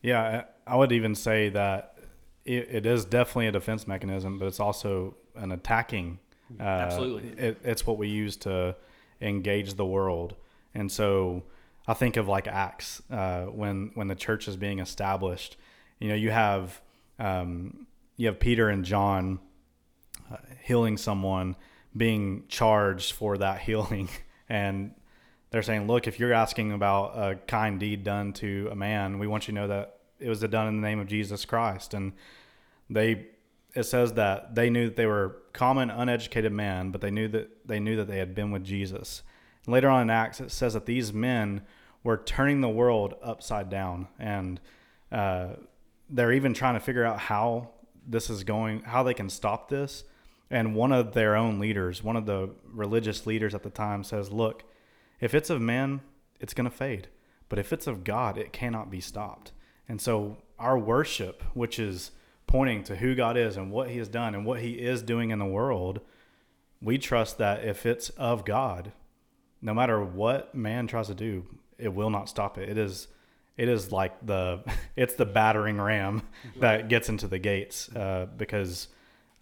Yeah, 0.03 0.45
I 0.67 0.73
I 0.73 0.77
would 0.77 0.93
even 0.93 1.15
say 1.15 1.49
that 1.51 1.96
it, 2.47 2.69
it 2.71 2.87
is 2.87 3.05
definitely 3.05 3.49
a 3.49 3.53
defense 3.53 3.87
mechanism, 3.87 4.39
but 4.39 4.47
it's 4.47 4.61
also 4.61 5.17
an 5.35 5.53
attacking. 5.53 6.19
Uh, 6.59 6.63
Absolutely. 6.63 7.29
It, 7.45 7.59
it's 7.65 7.87
what 7.87 7.99
we 7.99 8.09
use 8.09 8.37
to 8.39 8.77
engage 9.21 9.75
the 9.75 9.85
world, 9.85 10.37
and 10.75 10.91
so 10.91 11.43
I 11.89 11.95
think 11.95 12.17
of 12.17 12.29
like 12.29 12.47
Acts 12.47 13.03
uh, 13.11 13.45
when 13.45 13.91
when 13.95 14.07
the 14.07 14.15
church 14.15 14.47
is 14.47 14.57
being 14.57 14.79
established. 14.79 15.57
You 15.99 16.09
know, 16.09 16.15
you 16.15 16.31
have 16.31 16.81
um, 17.19 17.87
you 18.17 18.29
have 18.29 18.39
Peter 18.39 18.69
and 18.69 18.85
John 18.85 19.41
uh, 20.31 20.37
healing 20.63 20.97
someone, 20.97 21.57
being 21.97 22.45
charged 22.49 23.13
for 23.13 23.39
that 23.39 23.61
healing, 23.63 24.09
and 24.49 24.95
they're 25.51 25.63
saying, 25.63 25.87
look, 25.87 26.07
if 26.07 26.21
you're 26.21 26.33
asking 26.33 26.73
about 26.73 27.17
a 27.17 27.37
kind 27.47 27.81
deed 27.81 28.05
done 28.05 28.33
to 28.35 28.69
a 28.71 28.77
man, 28.77 29.19
we 29.19 29.27
want 29.27 29.49
you 29.49 29.55
to 29.55 29.61
know 29.61 29.69
that 29.69 29.96
it 30.21 30.29
was 30.29 30.41
done 30.41 30.69
in 30.69 30.81
the 30.81 30.87
name 30.87 31.01
of 31.01 31.07
Jesus 31.07 31.45
Christ. 31.45 31.95
And 31.95 32.13
they, 32.89 33.27
it 33.75 33.85
says 33.85 34.15
that 34.15 34.55
they 34.55 34.71
knew 34.71 34.87
that 34.87 34.97
they 34.97 35.07
were 35.07 35.37
common, 35.53 35.91
uneducated 35.91 36.53
men, 36.53 36.91
but 36.91 37.01
they 37.01 37.11
knew 37.11 37.29
that 37.29 37.67
they 37.67 37.81
knew 37.81 37.97
that 37.97 38.09
they 38.09 38.19
had 38.19 38.35
been 38.35 38.51
with 38.51 38.65
Jesus. 38.65 39.23
And 39.65 39.73
later 39.73 39.89
on 39.89 40.03
in 40.03 40.11
Acts, 40.11 40.41
it 40.41 40.51
says 40.51 40.75
that 40.75 40.87
these 40.87 41.13
men 41.13 41.63
were 42.03 42.17
turning 42.17 42.61
the 42.61 42.69
world 42.69 43.15
upside 43.23 43.69
down, 43.69 44.09
and 44.19 44.61
uh, 45.11 45.49
they're 46.09 46.33
even 46.33 46.55
trying 46.55 46.75
to 46.75 46.81
figure 46.81 47.05
out 47.05 47.19
how 47.19 47.71
this 48.07 48.31
is 48.31 48.45
going, 48.45 48.83
how 48.83 49.03
they 49.03 49.15
can 49.15 49.29
stop 49.29 49.69
this. 49.69 50.05
And 50.51 50.77
one 50.77 50.93
of 50.93 51.13
their 51.13 51.35
own 51.35 51.59
leaders, 51.59 52.05
one 52.05 52.17
of 52.17 52.27
the 52.27 52.51
religious 52.73 53.27
leaders 53.27 53.55
at 53.55 53.63
the 53.63 53.71
time, 53.71 54.05
says, 54.05 54.31
"Look." 54.31 54.65
If 55.19 55.35
it's 55.35 55.49
of 55.49 55.63
men, 55.63 56.03
it's 56.41 56.53
going 56.53 56.69
to 56.69 56.77
fade. 56.77 57.09
But 57.49 57.59
if 57.59 57.73
it's 57.73 57.87
of 57.87 58.05
God, 58.05 58.37
it 58.37 58.53
cannot 58.53 58.91
be 58.91 59.01
stopped. 59.01 59.53
And 59.89 60.01
so 60.01 60.39
our 60.59 60.79
worship, 60.79 61.43
which 61.55 61.79
is 61.79 62.13
pointing 62.47 62.85
to 62.85 62.97
who 62.97 63.15
God 63.15 63.37
is 63.37 63.57
and 63.57 63.71
what 63.71 63.91
he 63.91 63.99
has 63.99 64.09
done 64.09 64.35
and 64.35 64.45
what 64.45 64.61
he 64.61 64.73
is 64.73 65.03
doing 65.03 65.31
in 65.31 65.39
the 65.39 65.47
world, 65.47 66.01
we 66.81 66.99
trust 66.99 67.39
that 67.39 67.65
if 67.65 67.87
it's 67.87 68.11
of 68.11 68.45
God, 68.45 68.93
no 69.63 69.75
matter 69.75 70.03
what 70.03 70.55
man 70.55 70.87
tries 70.87 71.09
to 71.09 71.15
do, 71.15 71.47
it 71.79 71.93
will 71.93 72.11
not 72.11 72.29
stop 72.29 72.59
it. 72.59 72.69
It 72.69 72.79
is 72.79 73.09
it 73.57 73.69
is 73.69 73.91
like 73.91 74.25
the 74.25 74.63
it's 74.97 75.15
the 75.15 75.27
battering 75.27 75.81
ram 75.81 76.23
that 76.61 76.89
gets 76.89 77.09
into 77.09 77.27
the 77.27 77.39
gates 77.39 77.89
uh, 77.95 78.27
because 78.37 78.89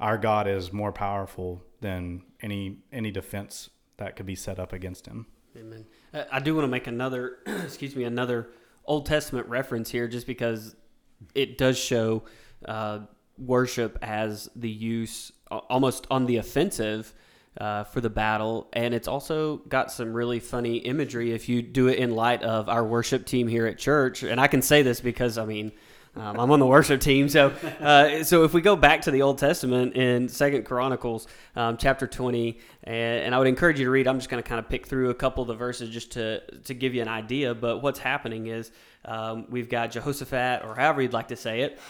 our 0.00 0.18
God 0.18 0.46
is 0.46 0.72
more 0.72 0.92
powerful 0.92 1.62
than 1.80 2.22
any 2.40 2.78
any 2.92 3.10
defense 3.10 3.70
that 3.96 4.16
could 4.16 4.26
be 4.26 4.34
set 4.34 4.58
up 4.58 4.72
against 4.72 5.06
him. 5.06 5.26
Amen. 5.56 5.86
Uh, 6.12 6.24
I 6.32 6.40
do 6.40 6.54
want 6.54 6.64
to 6.64 6.70
make 6.70 6.86
another, 6.86 7.38
excuse 7.46 7.94
me, 7.94 8.04
another 8.04 8.50
Old 8.86 9.06
Testament 9.06 9.48
reference 9.48 9.90
here, 9.90 10.08
just 10.08 10.26
because 10.26 10.76
it 11.34 11.58
does 11.58 11.78
show 11.78 12.24
uh, 12.66 13.00
worship 13.38 13.98
as 14.02 14.48
the 14.54 14.70
use 14.70 15.32
almost 15.50 16.06
on 16.10 16.26
the 16.26 16.36
offensive 16.36 17.12
uh, 17.60 17.84
for 17.84 18.00
the 18.00 18.10
battle, 18.10 18.68
and 18.72 18.94
it's 18.94 19.08
also 19.08 19.58
got 19.68 19.92
some 19.92 20.12
really 20.12 20.40
funny 20.40 20.76
imagery 20.78 21.32
if 21.32 21.48
you 21.48 21.62
do 21.62 21.88
it 21.88 21.98
in 21.98 22.14
light 22.14 22.42
of 22.42 22.68
our 22.68 22.84
worship 22.84 23.26
team 23.26 23.48
here 23.48 23.66
at 23.66 23.78
church. 23.78 24.22
And 24.22 24.40
I 24.40 24.48
can 24.48 24.62
say 24.62 24.82
this 24.82 25.00
because 25.00 25.38
I 25.38 25.44
mean. 25.44 25.72
Um, 26.16 26.38
I'm 26.38 26.50
on 26.52 26.60
the 26.60 26.66
worship 26.66 27.00
team, 27.00 27.28
so 27.28 27.48
uh, 27.80 28.22
so 28.22 28.44
if 28.44 28.54
we 28.54 28.60
go 28.60 28.76
back 28.76 29.02
to 29.02 29.10
the 29.10 29.22
Old 29.22 29.38
Testament 29.38 29.94
in 29.94 30.28
Second 30.28 30.64
Chronicles, 30.64 31.26
um, 31.56 31.76
chapter 31.76 32.06
20, 32.06 32.56
and, 32.84 32.94
and, 33.24 33.34
I 33.34 33.38
would 33.38 33.48
encourage 33.48 33.80
you 33.80 33.86
to 33.86 33.90
read. 33.90 34.06
I'm 34.06 34.18
just 34.18 34.30
going 34.30 34.40
to 34.40 34.48
kind 34.48 34.60
of 34.60 34.68
pick 34.68 34.86
through 34.86 35.10
a 35.10 35.14
couple 35.14 35.42
of 35.42 35.48
the 35.48 35.56
verses 35.56 35.90
just 35.90 36.12
to 36.12 36.40
to 36.66 36.74
give 36.74 36.94
you 36.94 37.02
an 37.02 37.08
idea. 37.08 37.52
But 37.52 37.82
what's 37.82 37.98
happening 37.98 38.46
is 38.46 38.70
um, 39.04 39.46
we've 39.48 39.68
got 39.68 39.90
Jehoshaphat, 39.90 40.64
or 40.64 40.76
however 40.76 41.02
you'd 41.02 41.12
like 41.12 41.28
to 41.28 41.36
say 41.36 41.62
it, 41.62 41.80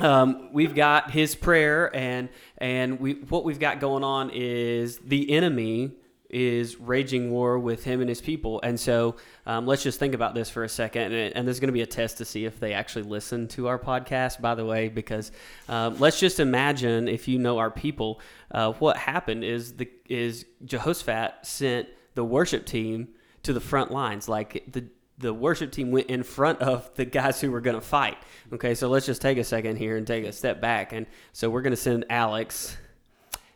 um, 0.00 0.50
we've 0.52 0.74
got 0.74 1.10
his 1.10 1.34
prayer, 1.34 1.94
and 1.96 2.28
and 2.58 3.00
we 3.00 3.14
what 3.14 3.44
we've 3.46 3.60
got 3.60 3.80
going 3.80 4.04
on 4.04 4.30
is 4.34 4.98
the 4.98 5.30
enemy 5.30 5.92
is 6.30 6.78
raging 6.80 7.30
war 7.30 7.58
with 7.58 7.84
him 7.84 8.00
and 8.00 8.08
his 8.08 8.20
people. 8.20 8.60
And 8.62 8.78
so 8.78 9.16
um, 9.46 9.66
let's 9.66 9.82
just 9.82 9.98
think 9.98 10.14
about 10.14 10.34
this 10.34 10.50
for 10.50 10.64
a 10.64 10.68
second. 10.68 11.12
And, 11.12 11.36
and 11.36 11.46
there's 11.46 11.60
going 11.60 11.68
to 11.68 11.72
be 11.72 11.82
a 11.82 11.86
test 11.86 12.18
to 12.18 12.24
see 12.24 12.44
if 12.44 12.58
they 12.58 12.72
actually 12.72 13.04
listen 13.04 13.48
to 13.48 13.68
our 13.68 13.78
podcast, 13.78 14.40
by 14.40 14.54
the 14.54 14.64
way, 14.64 14.88
because 14.88 15.32
um, 15.68 15.98
let's 15.98 16.18
just 16.18 16.40
imagine 16.40 17.08
if 17.08 17.28
you 17.28 17.38
know 17.38 17.58
our 17.58 17.70
people, 17.70 18.20
uh, 18.50 18.72
what 18.72 18.96
happened 18.96 19.44
is 19.44 19.74
the 19.74 19.88
is 20.08 20.46
Jehoshaphat 20.64 21.46
sent 21.46 21.88
the 22.14 22.24
worship 22.24 22.66
team 22.66 23.08
to 23.42 23.52
the 23.52 23.60
front 23.60 23.90
lines, 23.90 24.28
like 24.28 24.64
the 24.70 24.84
the 25.18 25.32
worship 25.32 25.72
team 25.72 25.90
went 25.90 26.08
in 26.08 26.22
front 26.22 26.60
of 26.60 26.94
the 26.94 27.04
guys 27.04 27.40
who 27.40 27.50
were 27.50 27.60
going 27.60 27.74
to 27.76 27.80
fight. 27.80 28.18
Okay, 28.52 28.74
so 28.74 28.88
let's 28.88 29.06
just 29.06 29.22
take 29.22 29.38
a 29.38 29.44
second 29.44 29.76
here 29.76 29.96
and 29.96 30.06
take 30.06 30.24
a 30.24 30.32
step 30.32 30.60
back. 30.60 30.92
And 30.92 31.06
so 31.32 31.48
we're 31.48 31.62
going 31.62 31.72
to 31.72 31.76
send 31.76 32.04
Alex, 32.10 32.76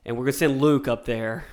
and 0.05 0.17
we're 0.17 0.25
going 0.25 0.33
to 0.33 0.39
send 0.39 0.61
Luke 0.61 0.89
up 0.89 1.05
there. 1.05 1.45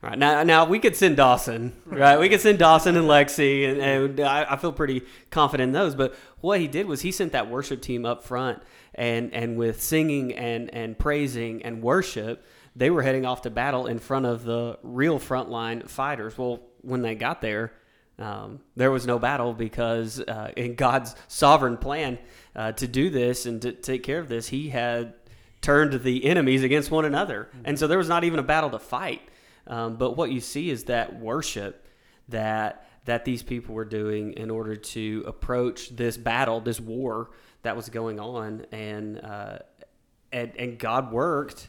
Right, 0.00 0.16
now, 0.16 0.44
now 0.44 0.64
we 0.64 0.78
could 0.78 0.94
send 0.94 1.16
Dawson, 1.16 1.74
right? 1.84 2.20
We 2.20 2.28
could 2.28 2.40
send 2.40 2.60
Dawson 2.60 2.96
and 2.96 3.06
Lexi, 3.06 3.68
and, 3.68 3.80
and 3.80 4.20
I, 4.20 4.52
I 4.52 4.56
feel 4.56 4.72
pretty 4.72 5.02
confident 5.30 5.68
in 5.68 5.72
those. 5.72 5.96
But 5.96 6.14
what 6.40 6.60
he 6.60 6.68
did 6.68 6.86
was 6.86 7.00
he 7.00 7.10
sent 7.10 7.32
that 7.32 7.50
worship 7.50 7.82
team 7.82 8.06
up 8.06 8.22
front, 8.22 8.62
and 8.94 9.34
and 9.34 9.56
with 9.56 9.82
singing 9.82 10.32
and 10.34 10.72
and 10.72 10.96
praising 10.96 11.64
and 11.64 11.82
worship, 11.82 12.46
they 12.76 12.90
were 12.90 13.02
heading 13.02 13.26
off 13.26 13.42
to 13.42 13.50
battle 13.50 13.88
in 13.88 13.98
front 13.98 14.24
of 14.24 14.44
the 14.44 14.78
real 14.84 15.18
frontline 15.18 15.88
fighters. 15.88 16.38
Well, 16.38 16.60
when 16.82 17.02
they 17.02 17.16
got 17.16 17.40
there, 17.40 17.72
um, 18.20 18.60
there 18.76 18.92
was 18.92 19.04
no 19.04 19.18
battle 19.18 19.52
because 19.52 20.20
uh, 20.20 20.52
in 20.56 20.76
God's 20.76 21.16
sovereign 21.26 21.76
plan 21.76 22.20
uh, 22.54 22.70
to 22.70 22.86
do 22.86 23.10
this 23.10 23.46
and 23.46 23.60
to 23.62 23.72
take 23.72 24.04
care 24.04 24.20
of 24.20 24.28
this, 24.28 24.46
He 24.46 24.68
had 24.68 25.14
turned 25.60 26.04
the 26.04 26.24
enemies 26.24 26.62
against 26.62 26.92
one 26.92 27.04
another, 27.04 27.48
and 27.64 27.76
so 27.76 27.88
there 27.88 27.98
was 27.98 28.08
not 28.08 28.22
even 28.22 28.38
a 28.38 28.44
battle 28.44 28.70
to 28.70 28.78
fight. 28.78 29.22
Um, 29.68 29.96
but 29.96 30.16
what 30.16 30.30
you 30.32 30.40
see 30.40 30.70
is 30.70 30.84
that 30.84 31.20
worship 31.20 31.86
that 32.28 32.86
that 33.04 33.24
these 33.24 33.42
people 33.42 33.74
were 33.74 33.86
doing 33.86 34.32
in 34.34 34.50
order 34.50 34.76
to 34.76 35.24
approach 35.26 35.90
this 35.90 36.16
battle, 36.18 36.60
this 36.60 36.78
war 36.78 37.30
that 37.62 37.74
was 37.76 37.88
going 37.88 38.20
on, 38.20 38.66
and 38.72 39.20
uh, 39.24 39.58
and 40.32 40.52
and 40.56 40.78
God 40.78 41.12
worked 41.12 41.68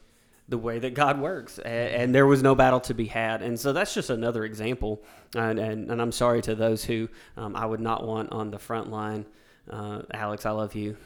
the 0.49 0.57
way 0.57 0.79
that 0.79 0.95
God 0.95 1.21
works, 1.21 1.59
and, 1.59 1.89
and, 1.89 2.15
there 2.15 2.25
was 2.25 2.41
no 2.41 2.55
battle 2.55 2.79
to 2.81 2.95
be 2.95 3.05
had. 3.05 3.43
And 3.43 3.59
so 3.59 3.71
that's 3.71 3.93
just 3.93 4.09
another 4.09 4.43
example. 4.43 5.03
And, 5.35 5.59
and, 5.59 5.91
and 5.91 6.01
I'm 6.01 6.11
sorry 6.11 6.41
to 6.41 6.55
those 6.55 6.83
who 6.83 7.07
um, 7.37 7.55
I 7.55 7.67
would 7.67 7.79
not 7.79 8.05
want 8.05 8.31
on 8.31 8.49
the 8.49 8.57
front 8.57 8.89
line. 8.89 9.25
Uh, 9.69 10.01
Alex, 10.11 10.47
I 10.47 10.51
love 10.51 10.73
you. 10.73 10.97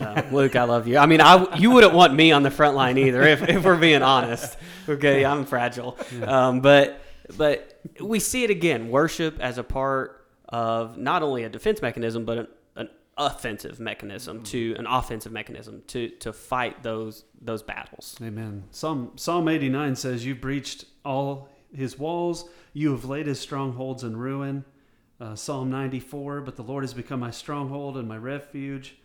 Uh, 0.00 0.22
Luke, 0.30 0.56
I 0.56 0.64
love 0.64 0.86
you. 0.86 0.98
I 0.98 1.06
mean, 1.06 1.20
I 1.20 1.56
you 1.56 1.70
wouldn't 1.70 1.94
want 1.94 2.14
me 2.14 2.32
on 2.32 2.42
the 2.42 2.50
front 2.50 2.76
line 2.76 2.98
either, 2.98 3.22
if, 3.22 3.42
if 3.48 3.64
we're 3.64 3.76
being 3.76 4.02
honest. 4.02 4.56
Okay, 4.88 5.24
I'm 5.24 5.44
fragile. 5.44 5.96
Um, 6.22 6.60
but 6.60 7.00
but 7.36 7.80
we 8.00 8.20
see 8.20 8.44
it 8.44 8.50
again. 8.50 8.88
Worship 8.88 9.38
as 9.40 9.58
a 9.58 9.64
part 9.64 10.26
of 10.48 10.98
not 10.98 11.22
only 11.22 11.44
a 11.44 11.48
defense 11.48 11.80
mechanism, 11.80 12.24
but 12.24 12.56
an 12.76 12.88
offensive 13.16 13.78
mechanism 13.78 14.42
to 14.44 14.74
an 14.78 14.86
offensive 14.86 15.32
mechanism 15.32 15.82
to 15.88 16.08
to 16.08 16.32
fight 16.32 16.82
those 16.82 17.24
those 17.40 17.62
battles. 17.62 18.16
Amen. 18.22 18.64
Psalm 18.70 19.12
Psalm 19.16 19.48
89 19.48 19.96
says 19.96 20.24
you 20.24 20.34
breached 20.34 20.86
all 21.04 21.48
his 21.74 21.98
walls, 21.98 22.48
you 22.72 22.90
have 22.92 23.04
laid 23.04 23.26
his 23.26 23.38
strongholds 23.38 24.02
in 24.02 24.16
ruin. 24.16 24.64
Uh, 25.20 25.34
Psalm 25.34 25.68
94, 25.68 26.40
but 26.40 26.56
the 26.56 26.62
Lord 26.62 26.82
has 26.82 26.94
become 26.94 27.20
my 27.20 27.30
stronghold 27.30 27.98
and 27.98 28.08
my 28.08 28.16
refuge. 28.16 28.96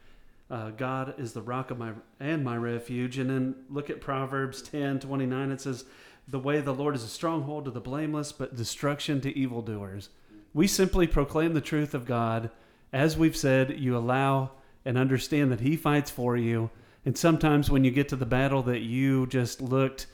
Uh, 0.49 0.69
God 0.71 1.15
is 1.17 1.34
the 1.34 1.41
rock 1.41 1.71
of 1.71 1.77
my 1.77 1.91
and 2.19 2.43
my 2.43 2.55
refuge. 2.55 3.17
And 3.17 3.29
then 3.29 3.55
look 3.69 3.89
at 3.89 4.01
Proverbs 4.01 4.62
10, 4.62 4.99
29. 4.99 5.51
It 5.51 5.62
says, 5.62 5.86
the 6.27 6.39
way 6.39 6.58
of 6.58 6.65
the 6.65 6.73
Lord 6.73 6.95
is 6.95 7.03
a 7.03 7.08
stronghold 7.08 7.65
to 7.65 7.71
the 7.71 7.79
blameless, 7.79 8.31
but 8.31 8.55
destruction 8.55 9.21
to 9.21 9.38
evildoers. 9.38 10.10
We 10.53 10.67
simply 10.67 11.08
proclaim 11.08 11.53
the 11.53 11.62
truth 11.62 11.93
of 11.93 12.05
God 12.05 12.49
as 12.95 13.17
we've 13.17 13.36
said, 13.36 13.77
you 13.77 13.97
allow 13.97 14.51
and 14.86 14.97
understand 14.97 15.51
that 15.51 15.60
He 15.60 15.75
fights 15.75 16.10
for 16.10 16.38
you. 16.38 16.69
And 17.05 17.17
sometimes 17.17 17.69
when 17.69 17.84
you 17.84 17.91
get 17.91 18.08
to 18.10 18.15
the 18.15 18.25
battle 18.25 18.63
that 18.63 18.79
you 18.79 19.27
just 19.27 19.60
looked 19.60 20.08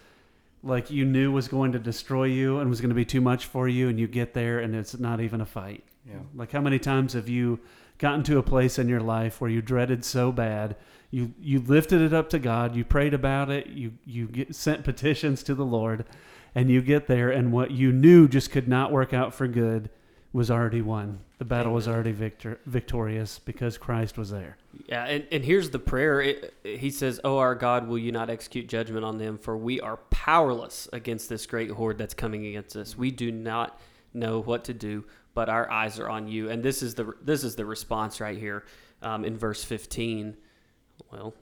like 0.64 0.90
you 0.90 1.06
knew 1.06 1.32
was 1.32 1.48
going 1.48 1.74
to 1.74 1.80
destroy 1.80 2.24
you 2.24 2.58
and 2.58 2.72
was 2.72 2.82
going 2.82 2.90
to 2.90 2.96
be 2.96 3.06
too 3.06 3.22
much 3.22 3.46
for 3.46 3.68
you, 3.68 3.88
and 3.88 4.00
you 4.00 4.08
get 4.08 4.34
there 4.34 4.60
and 4.60 4.76
it's 4.76 4.98
not 4.98 5.22
even 5.22 5.42
a 5.42 5.46
fight. 5.46 5.84
Yeah. 6.08 6.16
Like 6.34 6.52
how 6.52 6.62
many 6.62 6.80
times 6.80 7.14
have 7.14 7.30
you 7.30 7.60
gotten 8.02 8.24
to 8.24 8.38
a 8.40 8.44
place 8.44 8.78
in 8.78 8.90
your 8.90 9.00
life 9.00 9.40
where 9.40 9.50
you 9.50 9.62
dreaded 9.62 10.04
so 10.04 10.32
bad? 10.32 10.76
You 11.12 11.34
you 11.40 11.60
lifted 11.60 12.02
it 12.02 12.14
up 12.14 12.30
to 12.32 12.40
God, 12.40 12.76
you 12.76 12.84
prayed 12.84 13.14
about 13.14 13.50
it, 13.50 13.68
you 13.68 13.94
you 14.06 14.28
get, 14.28 14.56
sent 14.56 14.84
petitions 14.84 15.44
to 15.44 15.56
the 15.56 15.66
Lord, 15.66 16.06
and 16.56 16.70
you 16.70 16.82
get 16.82 17.08
there, 17.08 17.30
and 17.30 17.54
what 17.54 17.72
you 17.72 17.92
knew 17.92 18.28
just 18.28 18.52
could 18.52 18.68
not 18.68 18.92
work 18.92 19.14
out 19.14 19.34
for 19.34 19.48
good 19.48 19.90
was 20.34 20.50
already 20.50 20.82
won. 20.82 21.20
The 21.40 21.46
battle 21.46 21.74
was 21.74 21.88
already 21.88 22.14
victor, 22.14 22.60
victorious 22.66 23.40
because 23.40 23.78
Christ 23.78 24.18
was 24.18 24.30
there. 24.30 24.58
Yeah, 24.86 25.04
and, 25.06 25.28
and 25.32 25.44
here's 25.44 25.72
the 25.72 25.80
prayer. 25.80 26.22
It, 26.22 26.54
he 26.64 26.90
says, 26.90 27.20
Oh, 27.24 27.38
our 27.38 27.56
God, 27.56 27.88
will 27.88 27.98
you 27.98 28.12
not 28.12 28.30
execute 28.30 28.70
judgment 28.70 29.04
on 29.04 29.18
them? 29.18 29.38
For 29.38 29.58
we 29.58 29.82
are 29.82 29.98
powerless 30.10 30.88
against 30.94 31.28
this 31.28 31.46
great 31.46 31.72
horde 31.72 31.98
that's 31.98 32.14
coming 32.14 32.46
against 32.46 32.76
us. 32.76 32.98
We 32.98 33.12
do 33.12 33.32
not 33.32 33.80
know 34.14 34.42
what 34.42 34.64
to 34.66 34.74
do, 34.74 35.06
but 35.34 35.50
our 35.50 35.70
eyes 35.72 36.00
are 36.00 36.10
on 36.10 36.28
you. 36.28 36.50
And 36.50 36.62
this 36.64 36.84
is 36.84 36.96
the 36.96 37.14
this 37.22 37.44
is 37.44 37.56
the 37.56 37.66
response 37.66 38.20
right 38.20 38.38
here 38.38 38.66
um, 39.02 39.26
in 39.26 39.38
verse 39.38 39.64
15. 39.64 40.36
Well, 41.12 41.34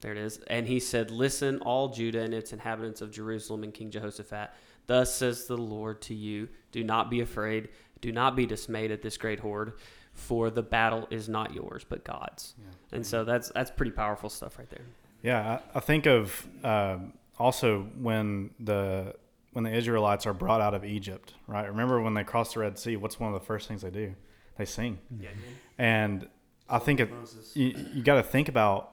there 0.00 0.12
it 0.12 0.18
is. 0.18 0.38
And 0.48 0.66
he 0.66 0.80
said, 0.80 1.10
Listen, 1.10 1.58
all 1.60 1.88
Judah 1.88 2.20
and 2.20 2.34
its 2.34 2.52
inhabitants 2.52 3.00
of 3.00 3.10
Jerusalem 3.10 3.64
and 3.64 3.72
King 3.72 3.90
Jehoshaphat. 3.90 4.50
Thus 4.86 5.14
says 5.14 5.46
the 5.46 5.56
Lord 5.56 6.02
to 6.02 6.14
you 6.14 6.48
Do 6.72 6.84
not 6.84 7.10
be 7.10 7.20
afraid, 7.20 7.70
do 8.00 8.12
not 8.12 8.36
be 8.36 8.46
dismayed 8.46 8.90
at 8.90 9.00
this 9.00 9.16
great 9.16 9.40
horde, 9.40 9.72
for 10.12 10.50
the 10.50 10.62
battle 10.62 11.08
is 11.10 11.28
not 11.28 11.54
yours, 11.54 11.84
but 11.88 12.04
God's. 12.04 12.54
Yeah. 12.58 12.96
And 12.96 13.06
so 13.06 13.24
that's 13.24 13.50
that's 13.54 13.70
pretty 13.70 13.92
powerful 13.92 14.28
stuff 14.28 14.58
right 14.58 14.68
there. 14.68 14.84
Yeah, 15.22 15.58
I, 15.74 15.78
I 15.78 15.80
think 15.80 16.06
of 16.06 16.46
uh, 16.62 16.98
also 17.38 17.84
when 17.98 18.50
the 18.60 19.14
when 19.54 19.64
the 19.64 19.72
Israelites 19.72 20.26
are 20.26 20.34
brought 20.34 20.60
out 20.60 20.74
of 20.74 20.84
Egypt, 20.84 21.32
right? 21.46 21.66
Remember 21.66 22.00
when 22.00 22.14
they 22.14 22.24
cross 22.24 22.52
the 22.54 22.60
Red 22.60 22.78
Sea? 22.78 22.96
What's 22.96 23.18
one 23.18 23.32
of 23.32 23.40
the 23.40 23.46
first 23.46 23.66
things 23.66 23.82
they 23.82 23.90
do? 23.90 24.14
They 24.58 24.66
sing. 24.66 24.98
Yeah. 25.18 25.30
And 25.78 26.28
I 26.68 26.78
think 26.78 27.00
it, 27.00 27.10
you, 27.54 27.74
you 27.94 28.02
got 28.02 28.16
to 28.16 28.22
think 28.22 28.48
about 28.48 28.92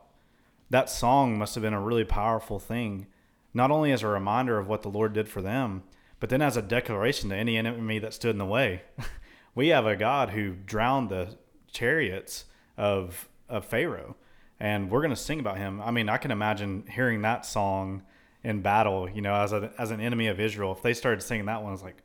that 0.69 0.89
song 0.89 1.37
must 1.37 1.55
have 1.55 1.61
been 1.61 1.73
a 1.73 1.81
really 1.81 2.05
powerful 2.05 2.57
thing 2.57 3.07
not 3.53 3.71
only 3.71 3.91
as 3.91 4.03
a 4.03 4.07
reminder 4.07 4.57
of 4.57 4.67
what 4.67 4.81
the 4.81 4.89
Lord 4.89 5.13
did 5.13 5.27
for 5.27 5.41
them, 5.41 5.83
but 6.21 6.29
then 6.29 6.41
as 6.41 6.55
a 6.55 6.61
declaration 6.61 7.29
to 7.29 7.35
any 7.35 7.57
enemy 7.57 7.99
that 7.99 8.13
stood 8.13 8.31
in 8.31 8.37
the 8.37 8.45
way. 8.45 8.83
we 9.55 9.69
have 9.69 9.85
a 9.85 9.95
God 9.95 10.29
who 10.29 10.53
drowned 10.53 11.09
the 11.09 11.35
chariots 11.71 12.45
of 12.77 13.27
of 13.49 13.65
Pharaoh, 13.65 14.15
and 14.61 14.89
we're 14.89 15.01
going 15.01 15.09
to 15.09 15.15
sing 15.17 15.39
about 15.39 15.57
him. 15.57 15.81
I 15.81 15.91
mean, 15.91 16.07
I 16.07 16.15
can 16.15 16.31
imagine 16.31 16.85
hearing 16.89 17.21
that 17.23 17.45
song 17.45 18.03
in 18.43 18.61
battle. 18.61 19.09
You 19.09 19.21
know, 19.21 19.35
as 19.35 19.53
a 19.53 19.71
as 19.77 19.91
an 19.91 19.99
enemy 19.99 20.27
of 20.27 20.39
Israel, 20.39 20.71
if 20.71 20.81
they 20.81 20.93
started 20.93 21.21
singing 21.21 21.45
that 21.45 21.63
one, 21.63 21.73
it's 21.73 21.83
like, 21.83 22.03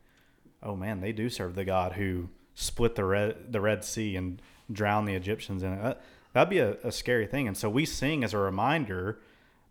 oh 0.62 0.76
man, 0.76 1.00
they 1.00 1.12
do 1.12 1.28
serve 1.28 1.54
the 1.54 1.64
God 1.64 1.92
who 1.92 2.28
split 2.54 2.94
the 2.94 3.04
red 3.04 3.52
the 3.52 3.60
Red 3.60 3.84
Sea 3.84 4.16
and 4.16 4.40
drowned 4.70 5.08
the 5.08 5.14
Egyptians 5.14 5.62
in 5.62 5.72
it. 5.72 5.82
That, 5.82 6.02
that'd 6.32 6.50
be 6.50 6.58
a, 6.58 6.76
a 6.84 6.92
scary 6.92 7.26
thing. 7.26 7.46
And 7.48 7.56
so 7.56 7.68
we 7.68 7.84
sing 7.84 8.24
as 8.24 8.34
a 8.34 8.38
reminder, 8.38 9.20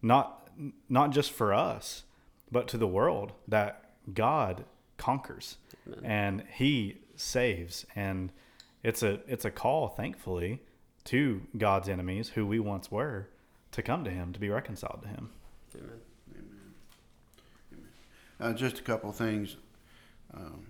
not 0.02 0.50
not 0.90 1.12
just 1.12 1.32
for 1.32 1.54
us, 1.54 2.04
but 2.52 2.68
to 2.70 2.78
the 2.78 2.88
world 2.88 3.34
that 3.48 3.92
God 4.14 4.66
conquers 4.98 5.58
Amen. 5.88 6.00
and 6.04 6.44
He 6.54 7.00
saves, 7.16 7.86
and 7.96 8.32
it's 8.84 9.04
a 9.04 9.20
it's 9.28 9.46
a 9.46 9.52
call, 9.52 9.90
thankfully, 9.90 10.62
to 11.06 11.42
God's 11.58 11.90
enemies, 11.90 12.30
who 12.30 12.46
we 12.46 12.60
once 12.60 12.92
were, 12.92 13.30
to 13.72 13.82
come 13.82 14.04
to 14.04 14.12
Him 14.12 14.34
to 14.34 14.40
be 14.40 14.50
reconciled 14.50 15.02
to 15.04 15.08
Him. 15.08 15.30
Amen. 15.76 16.00
Uh, 18.40 18.52
just 18.54 18.80
a 18.80 18.82
couple 18.82 19.10
of 19.10 19.16
things. 19.16 19.56
Um, 20.34 20.68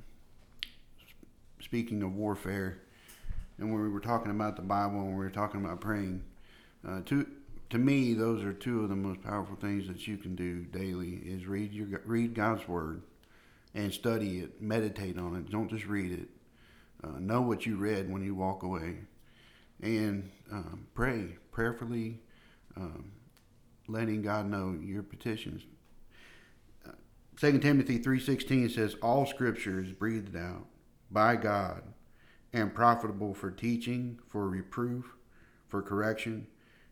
speaking 1.62 2.04
of 2.04 2.16
warfare, 2.16 2.78
and 3.58 3.72
when 3.72 3.82
we 3.82 3.90
were 3.90 4.00
talking 4.00 4.32
about 4.32 4.56
the 4.56 4.62
Bible 4.62 5.00
and 5.00 5.10
we 5.10 5.24
were 5.24 5.32
talking 5.32 5.64
about 5.64 5.82
praying, 5.82 6.24
uh, 6.88 7.02
to 7.06 7.26
to 7.72 7.80
me, 7.80 8.14
those 8.14 8.44
are 8.44 8.54
two 8.54 8.84
of 8.84 8.90
the 8.90 8.96
most 8.96 9.24
powerful 9.24 9.56
things 9.56 9.88
that 9.88 10.08
you 10.08 10.18
can 10.18 10.36
do 10.36 10.64
daily: 10.66 11.22
is 11.26 11.48
read 11.48 11.74
your 11.74 12.02
read 12.06 12.36
God's 12.36 12.68
Word 12.68 13.02
and 13.74 13.92
study 13.92 14.40
it, 14.40 14.62
meditate 14.62 15.18
on 15.18 15.36
it. 15.36 15.50
Don't 15.50 15.70
just 15.70 15.88
read 15.88 16.12
it. 16.12 16.30
Uh, 17.04 17.20
know 17.20 17.42
what 17.42 17.66
you 17.66 17.78
read 17.78 18.12
when 18.12 18.24
you 18.24 18.36
walk 18.36 18.62
away, 18.62 18.98
and 19.82 20.30
um, 20.52 20.86
pray 20.94 21.36
prayerfully, 21.52 22.20
um, 22.78 23.12
letting 23.88 24.22
God 24.22 24.48
know 24.50 24.78
your 24.80 25.02
petitions. 25.02 25.64
Uh, 27.36 27.40
Second 27.40 27.62
Timothy 27.62 27.98
three 27.98 28.20
sixteen 28.20 28.70
says, 28.70 28.96
"All 29.02 29.26
Scripture 29.26 29.80
is 29.80 29.92
breathed 29.92 30.36
out 30.36 30.68
by 31.12 31.36
God 31.36 31.84
and 32.54 32.74
profitable 32.74 33.34
for 33.34 33.52
teaching, 33.52 34.20
for 34.28 34.48
reproof, 34.48 35.16
for 35.68 35.82
correction, 35.82 36.48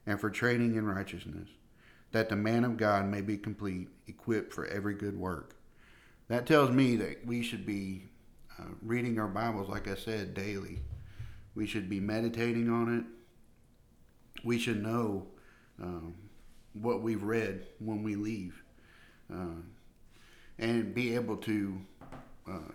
and 0.06 0.19
for 0.19 0.29
training 0.29 0.75
in 0.75 0.86
righteousness, 0.86 1.49
that 2.12 2.29
the 2.29 2.36
man 2.36 2.63
of 2.65 2.77
God 2.77 3.08
may 3.08 3.21
be 3.21 3.38
complete, 3.38 3.88
equipped 4.08 4.53
for 4.53 4.65
every 4.65 4.93
good 4.93 5.17
work." 5.17 5.56
That 6.27 6.45
tells 6.45 6.71
me 6.71 6.95
that 6.97 7.25
we 7.25 7.41
should 7.41 7.65
be 7.65 8.10
uh, 8.60 8.65
reading 8.82 9.19
our 9.19 9.27
Bibles, 9.27 9.69
like 9.69 9.88
I 9.88 9.95
said, 9.95 10.34
daily. 10.34 10.79
We 11.56 11.67
should 11.67 11.89
be 11.89 11.99
meditating 11.99 12.69
on 12.69 12.97
it. 12.97 13.06
We 14.43 14.58
should 14.58 14.82
know 14.82 15.27
um, 15.82 16.15
what 16.73 17.01
we've 17.01 17.23
read 17.23 17.67
when 17.79 18.03
we 18.03 18.15
leave, 18.15 18.63
uh, 19.32 19.62
and 20.59 20.93
be 20.93 21.15
able 21.15 21.37
to 21.37 21.81
uh, 22.47 22.71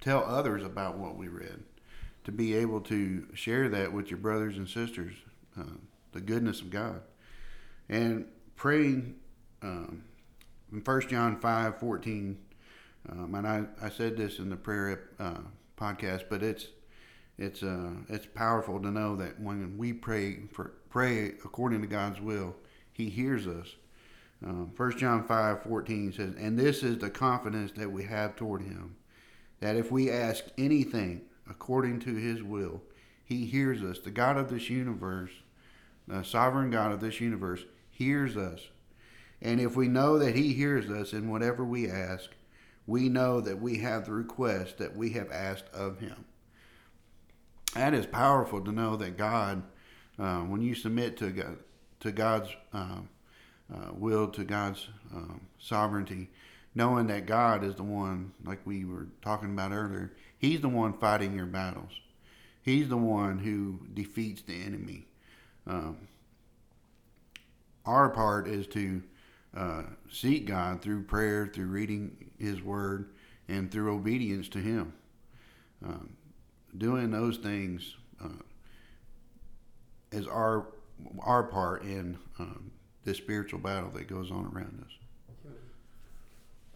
tell 0.00 0.24
others 0.24 0.62
about 0.62 0.98
what 0.98 1.16
we 1.16 1.28
read. 1.28 1.62
To 2.24 2.32
be 2.32 2.54
able 2.56 2.80
to 2.82 3.26
share 3.34 3.68
that 3.68 3.92
with 3.92 4.10
your 4.10 4.18
brothers 4.18 4.56
and 4.56 4.68
sisters, 4.68 5.14
uh, 5.58 5.62
the 6.12 6.20
goodness 6.20 6.60
of 6.60 6.70
God, 6.70 7.02
and 7.88 8.26
praying. 8.56 9.16
Um, 9.62 10.02
in 10.72 10.80
1 10.80 11.00
John 11.08 11.38
5 11.38 11.78
14, 11.78 12.38
um, 13.10 13.34
and 13.34 13.46
I, 13.46 13.64
I 13.80 13.88
said 13.88 14.16
this 14.16 14.38
in 14.38 14.50
the 14.50 14.56
prayer 14.56 15.10
uh, 15.18 15.38
podcast, 15.76 16.24
but 16.28 16.42
it's 16.42 16.66
it's 17.38 17.62
uh, 17.62 17.90
it's 18.08 18.26
powerful 18.26 18.80
to 18.80 18.90
know 18.90 19.16
that 19.16 19.38
when 19.40 19.76
we 19.76 19.92
pray 19.92 20.40
for 20.52 20.72
pray 20.90 21.28
according 21.44 21.82
to 21.82 21.86
God's 21.86 22.20
will, 22.20 22.56
He 22.92 23.10
hears 23.10 23.46
us. 23.46 23.68
Um, 24.44 24.72
1 24.76 24.98
John 24.98 25.24
5 25.24 25.62
14 25.62 26.12
says, 26.12 26.34
And 26.38 26.58
this 26.58 26.82
is 26.82 26.98
the 26.98 27.10
confidence 27.10 27.72
that 27.72 27.90
we 27.90 28.04
have 28.04 28.36
toward 28.36 28.62
Him, 28.62 28.96
that 29.60 29.76
if 29.76 29.90
we 29.90 30.10
ask 30.10 30.44
anything 30.58 31.22
according 31.48 32.00
to 32.00 32.14
His 32.14 32.42
will, 32.42 32.82
He 33.24 33.46
hears 33.46 33.82
us. 33.82 33.98
The 33.98 34.10
God 34.10 34.36
of 34.36 34.50
this 34.50 34.68
universe, 34.68 35.32
the 36.06 36.22
sovereign 36.22 36.70
God 36.70 36.92
of 36.92 37.00
this 37.00 37.20
universe, 37.20 37.64
hears 37.90 38.36
us 38.36 38.60
and 39.42 39.60
if 39.60 39.76
we 39.76 39.88
know 39.88 40.18
that 40.18 40.34
He 40.34 40.52
hears 40.52 40.88
us 40.88 41.12
in 41.12 41.30
whatever 41.30 41.64
we 41.64 41.90
ask, 41.90 42.30
we 42.86 43.08
know 43.08 43.40
that 43.40 43.60
we 43.60 43.78
have 43.78 44.06
the 44.06 44.12
request 44.12 44.78
that 44.78 44.96
we 44.96 45.10
have 45.10 45.30
asked 45.30 45.68
of 45.74 46.00
Him. 46.00 46.24
That 47.74 47.94
is 47.94 48.06
powerful 48.06 48.62
to 48.62 48.72
know 48.72 48.96
that 48.96 49.16
God, 49.16 49.62
uh, 50.18 50.40
when 50.40 50.62
you 50.62 50.74
submit 50.74 51.16
to 51.18 51.30
God, 51.30 51.58
to 52.00 52.12
God's 52.12 52.50
uh, 52.72 53.00
uh, 53.72 53.92
will, 53.92 54.28
to 54.28 54.44
God's 54.44 54.88
um, 55.14 55.40
sovereignty, 55.58 56.30
knowing 56.74 57.06
that 57.08 57.26
God 57.26 57.64
is 57.64 57.74
the 57.74 57.82
one, 57.82 58.32
like 58.44 58.60
we 58.64 58.84
were 58.84 59.08
talking 59.22 59.50
about 59.50 59.72
earlier, 59.72 60.12
He's 60.38 60.60
the 60.60 60.68
one 60.68 60.92
fighting 60.92 61.34
your 61.34 61.46
battles. 61.46 61.92
He's 62.62 62.88
the 62.88 62.96
one 62.96 63.38
who 63.38 63.80
defeats 63.94 64.42
the 64.42 64.62
enemy. 64.62 65.06
Um, 65.66 66.08
our 67.84 68.10
part 68.10 68.48
is 68.48 68.66
to 68.68 69.02
uh, 69.56 69.82
seek 70.10 70.46
God 70.46 70.82
through 70.82 71.04
prayer, 71.04 71.46
through 71.46 71.66
reading 71.66 72.30
His 72.38 72.60
Word, 72.62 73.10
and 73.48 73.70
through 73.70 73.94
obedience 73.94 74.48
to 74.50 74.58
Him. 74.58 74.92
Um, 75.84 76.10
doing 76.76 77.10
those 77.10 77.38
things 77.38 77.96
uh, 78.22 78.42
is 80.12 80.26
our 80.26 80.66
our 81.20 81.42
part 81.42 81.82
in 81.82 82.16
um, 82.38 82.70
this 83.06 83.16
spiritual 83.16 83.60
battle 83.60 83.88
that 83.94 84.06
goes 84.06 84.30
on 84.30 84.50
around 84.54 84.84
us. 84.84 84.92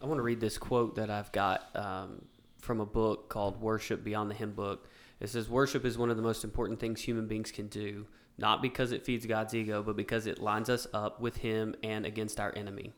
I 0.01 0.07
want 0.07 0.19
to 0.19 0.23
read 0.23 0.41
this 0.41 0.57
quote 0.57 0.95
that 0.95 1.11
I've 1.11 1.31
got 1.33 1.69
um, 1.77 2.25
from 2.59 2.81
a 2.81 2.87
book 2.87 3.29
called 3.29 3.61
Worship 3.61 4.03
Beyond 4.03 4.31
the 4.31 4.35
Hymn 4.35 4.53
Book. 4.53 4.89
It 5.21 5.29
says, 5.29 5.51
Worship 5.51 5.85
is 5.85 5.99
one 5.99 6.09
of 6.09 6.17
the 6.17 6.23
most 6.23 6.43
important 6.43 6.81
things 6.81 7.03
human 7.03 7.27
beings 7.27 7.53
can 7.53 7.67
do 7.67 8.07
not 8.41 8.63
because 8.63 8.91
it 8.91 9.05
feeds 9.05 9.27
God's 9.27 9.55
ego, 9.55 9.83
but 9.83 9.97
because 9.97 10.27
it 10.27 10.41
lines 10.41 10.71
us 10.71 10.87
up 10.95 11.21
with 11.21 11.37
Him 11.37 11.75
and 11.83 12.07
against 12.07 12.41
our 12.41 12.53
enemy. 12.57 12.95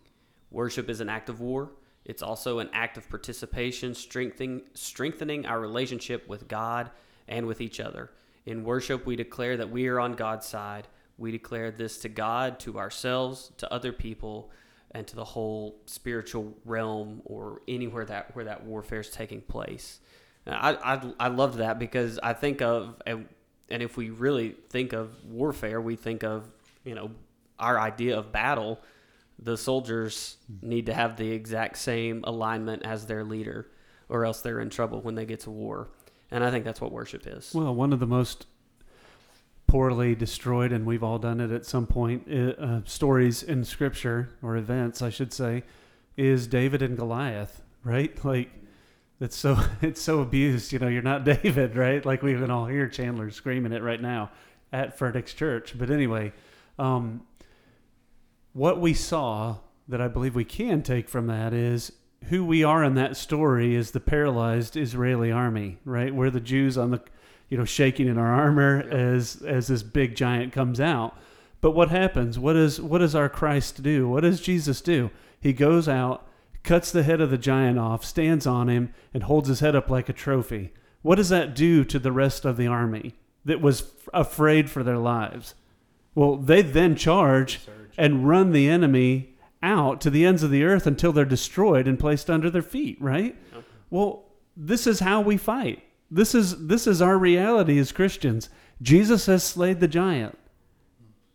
Worship 0.53 0.89
is 0.89 1.01
an 1.01 1.09
act 1.09 1.29
of 1.29 1.41
war. 1.41 1.73
It's 2.05 2.23
also 2.23 2.61
an 2.61 2.71
act 2.73 2.97
of 2.97 3.09
participation, 3.09 3.95
strengthening, 3.95 4.63
strengthening 4.75 5.45
our 5.45 5.61
relationship 5.61 6.29
with 6.29 6.47
God 6.47 6.91
and 7.27 7.47
with 7.47 7.61
each 7.61 7.81
other. 7.81 8.11
In 8.47 8.65
worship, 8.65 9.05
we 9.05 9.17
declare 9.17 9.57
that 9.57 9.71
we 9.71 9.89
are 9.89 9.99
on 9.99 10.13
God's 10.13 10.47
side. 10.47 10.87
We 11.19 11.31
declare 11.31 11.71
this 11.71 11.99
to 11.99 12.09
God, 12.09 12.59
to 12.61 12.79
ourselves, 12.79 13.53
to 13.59 13.73
other 13.73 13.93
people, 13.93 14.51
and 14.93 15.07
to 15.07 15.17
the 15.17 15.25
whole 15.25 15.77
spiritual 15.87 16.55
realm 16.65 17.23
or 17.25 17.63
anywhere 17.67 18.05
that 18.05 18.35
where 18.35 18.45
that 18.45 18.65
warfare 18.65 19.01
is 19.01 19.11
taking 19.11 19.41
place. 19.41 20.01
I, 20.47 20.75
I 20.75 21.13
I 21.27 21.29
loved 21.29 21.59
that 21.59 21.79
because 21.79 22.19
I 22.23 22.33
think 22.33 22.63
of 22.63 23.01
and 23.07 23.29
and 23.71 23.83
if 23.83 23.97
we 23.97 24.11
really 24.11 24.57
think 24.69 24.93
of 24.93 25.25
warfare, 25.25 25.81
we 25.81 25.97
think 25.97 26.23
of 26.23 26.51
you 26.85 26.95
know 26.95 27.11
our 27.59 27.79
idea 27.81 28.19
of 28.19 28.33
battle. 28.33 28.81
The 29.39 29.57
soldiers 29.57 30.37
hmm. 30.47 30.69
need 30.69 30.87
to 30.87 30.95
have 30.95 31.17
the 31.17 31.31
exact 31.31 31.79
same 31.79 32.23
alignment 32.25 32.85
as 32.85 33.07
their 33.07 33.25
leader, 33.25 33.69
or 34.09 34.25
else 34.25 34.41
they're 34.41 34.61
in 34.61 34.71
trouble 34.71 35.01
when 35.01 35.15
they 35.15 35.25
get 35.25 35.41
to 35.41 35.51
war. 35.51 35.89
And 36.31 36.43
I 36.43 36.51
think 36.51 36.65
that's 36.65 36.81
what 36.81 36.93
worship 36.93 37.27
is. 37.27 37.53
Well, 37.55 37.75
one 37.75 37.93
of 37.93 38.01
the 38.01 38.07
most 38.07 38.47
poorly 39.73 40.15
destroyed, 40.15 40.71
and 40.71 40.85
we've 40.85 41.03
all 41.03 41.19
done 41.19 41.41
it 41.41 41.51
at 41.51 41.65
some 41.65 41.87
point, 41.87 42.31
uh, 42.31 42.83
stories 42.85 43.43
in 43.43 43.65
Scripture 43.65 44.29
or 44.43 44.55
events, 44.55 45.01
I 45.01 45.09
should 45.09 45.33
say, 45.33 45.63
is 46.15 46.47
David 46.47 46.83
and 46.83 46.95
Goliath. 46.95 47.63
Right, 47.83 48.23
like 48.25 48.51
it's 49.19 49.35
so 49.35 49.59
it's 49.81 50.03
so 50.03 50.21
abused. 50.21 50.75
You 50.75 50.79
know, 50.79 50.89
you're 50.89 51.01
not 51.01 51.25
David, 51.43 51.75
right? 51.75 52.05
Like 52.05 52.23
we 52.23 52.35
can 52.35 52.51
all 52.51 52.67
hear 52.67 52.87
Chandler 52.87 53.31
screaming 53.31 53.73
it 53.73 53.83
right 53.83 54.01
now 54.01 54.31
at 54.75 54.99
Ferdix 54.99 55.35
Church. 55.35 55.73
But 55.79 55.89
anyway, 55.89 56.35
um, 56.79 57.23
what 58.53 58.79
we 58.79 58.93
saw 58.93 59.57
that 59.89 60.03
I 60.03 60.09
believe 60.09 60.35
we 60.35 60.45
can 60.45 60.83
take 60.83 61.09
from 61.09 61.29
that 61.29 61.55
is 61.55 61.93
who 62.25 62.45
we 62.45 62.63
are 62.63 62.85
in 62.85 62.93
that 62.97 63.17
story 63.17 63.75
is 63.75 63.93
the 63.93 64.01
paralyzed 64.01 64.77
Israeli 64.77 65.33
army, 65.33 65.79
right? 65.87 66.15
We're 66.15 66.29
the 66.29 66.41
Jews 66.41 66.77
on 66.77 66.91
the, 66.91 67.01
you 67.53 67.59
know, 67.59 67.67
shaking 67.67 68.09
in 68.09 68.17
our 68.17 68.33
armor 68.33 68.83
yeah. 68.83 68.95
as 68.95 69.43
as 69.47 69.67
this 69.67 69.83
big 69.83 70.17
giant 70.17 70.55
comes 70.55 70.81
out. 70.81 71.15
But 71.61 71.73
what 71.73 71.91
happens? 71.91 72.39
What 72.39 72.57
is 72.57 72.81
what 72.81 72.99
does 72.99 73.15
our 73.15 73.29
Christ 73.29 73.83
do? 73.83 74.09
What 74.09 74.23
does 74.23 74.41
Jesus 74.41 74.81
do? 74.81 75.11
He 75.39 75.53
goes 75.53 75.87
out 75.87 76.27
cuts 76.63 76.91
the 76.91 77.03
head 77.03 77.21
of 77.21 77.31
the 77.31 77.37
giant 77.37 77.79
off, 77.79 78.07
stands 78.07 78.47
on 78.47 78.69
him, 78.69 78.95
and 79.13 79.25
holds 79.25 79.51
his 79.51 79.61
head 79.61 79.77
up 79.77 79.91
like 79.91 80.09
a 80.09 80.15
trophy. 80.15 80.73
What 81.03 81.17
does 81.17 81.29
that 81.29 81.55
do 81.55 81.85
to 81.85 81.99
the 81.99 82.13
rest 82.13 82.47
of 82.47 82.57
the 82.57 82.69
army 82.69 83.17
that 83.45 83.61
was 83.61 83.83
f- 83.83 84.09
afraid 84.15 84.71
for 84.71 84.83
their 84.83 84.97
lives? 84.97 85.55
Well, 86.15 86.37
they 86.37 86.63
then 86.63 86.97
charge 86.97 87.61
and 87.99 88.27
run 88.27 88.53
the 88.53 88.67
enemy 88.67 89.37
out 89.63 90.01
to 90.01 90.11
the 90.11 90.25
ends 90.25 90.43
of 90.43 90.51
the 90.51 90.65
earth 90.65 90.87
until 90.87 91.13
they're 91.13 91.27
destroyed 91.27 91.87
and 91.87 91.99
placed 91.99 92.31
under 92.31 92.49
their 92.49 92.63
feet, 92.63 92.97
right? 92.99 93.37
Well, 93.91 94.25
this 94.57 94.87
is 94.87 95.01
how 95.01 95.21
we 95.21 95.37
fight. 95.37 95.83
This 96.15 96.35
is 96.35 96.67
this 96.67 96.87
is 96.87 97.01
our 97.01 97.17
reality 97.17 97.79
as 97.79 97.91
Christians. 97.91 98.51
Jesus 98.83 99.25
has 99.27 99.43
slayed 99.43 99.81
the 99.81 99.89
giant. 99.89 100.39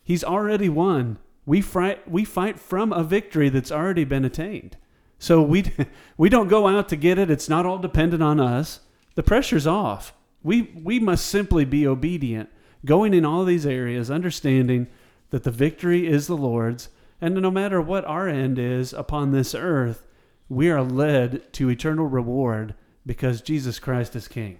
He's 0.04 0.24
already 0.24 0.70
won. 0.70 1.18
We 1.48 1.62
fight 1.62 2.08
we 2.08 2.24
fight 2.24 2.60
from 2.60 2.94
a 2.94 3.04
victory 3.04 3.50
that's 3.50 3.72
already 3.72 4.04
been 4.04 4.24
attained. 4.24 4.78
So 5.18 5.42
we 5.42 5.72
we 6.18 6.30
don't 6.30 6.48
go 6.48 6.68
out 6.68 6.90
to 6.90 6.96
get 6.96 7.18
it. 7.18 7.32
It's 7.32 7.50
not 7.50 7.66
all 7.66 7.80
dependent 7.80 8.22
on 8.22 8.40
us. 8.40 8.82
The 9.16 9.24
pressure's 9.24 9.66
off. 9.66 10.14
We 10.44 10.72
we 10.76 11.00
must 11.00 11.26
simply 11.26 11.66
be 11.66 11.88
obedient, 11.88 12.50
going 12.86 13.16
in 13.16 13.26
all 13.26 13.46
these 13.46 13.66
areas, 13.66 14.12
understanding 14.12 14.86
that 15.32 15.42
the 15.42 15.50
victory 15.50 16.06
is 16.06 16.28
the 16.28 16.38
Lord's, 16.38 16.90
and 17.20 17.34
no 17.34 17.50
matter 17.50 17.82
what 17.82 18.06
our 18.06 18.30
end 18.30 18.60
is 18.60 18.94
upon 18.94 19.32
this 19.32 19.56
earth, 19.56 20.06
we 20.50 20.70
are 20.70 20.84
led 20.84 21.52
to 21.54 21.70
eternal 21.70 22.06
reward 22.06 22.76
because 23.08 23.42
Jesus 23.42 23.80
Christ 23.80 24.16
is 24.16 24.28
King. 24.28 24.60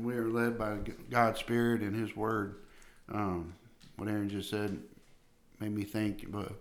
And 0.00 0.06
we 0.06 0.14
are 0.14 0.30
led 0.30 0.56
by 0.56 0.78
God's 1.10 1.40
Spirit 1.40 1.82
and 1.82 1.94
His 1.94 2.16
Word. 2.16 2.56
Um, 3.12 3.52
what 3.96 4.08
Aaron 4.08 4.30
just 4.30 4.48
said 4.48 4.78
made 5.58 5.72
me 5.72 5.84
think. 5.84 6.32
But 6.32 6.52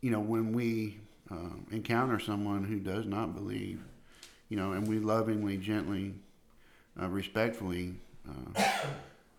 you 0.00 0.10
know, 0.10 0.18
when 0.18 0.52
we 0.52 0.98
um, 1.30 1.64
encounter 1.70 2.18
someone 2.18 2.64
who 2.64 2.80
does 2.80 3.06
not 3.06 3.36
believe, 3.36 3.80
you 4.48 4.56
know, 4.56 4.72
and 4.72 4.88
we 4.88 4.98
lovingly, 4.98 5.58
gently, 5.58 6.14
uh, 7.00 7.06
respectfully 7.06 7.94
uh, 8.28 8.62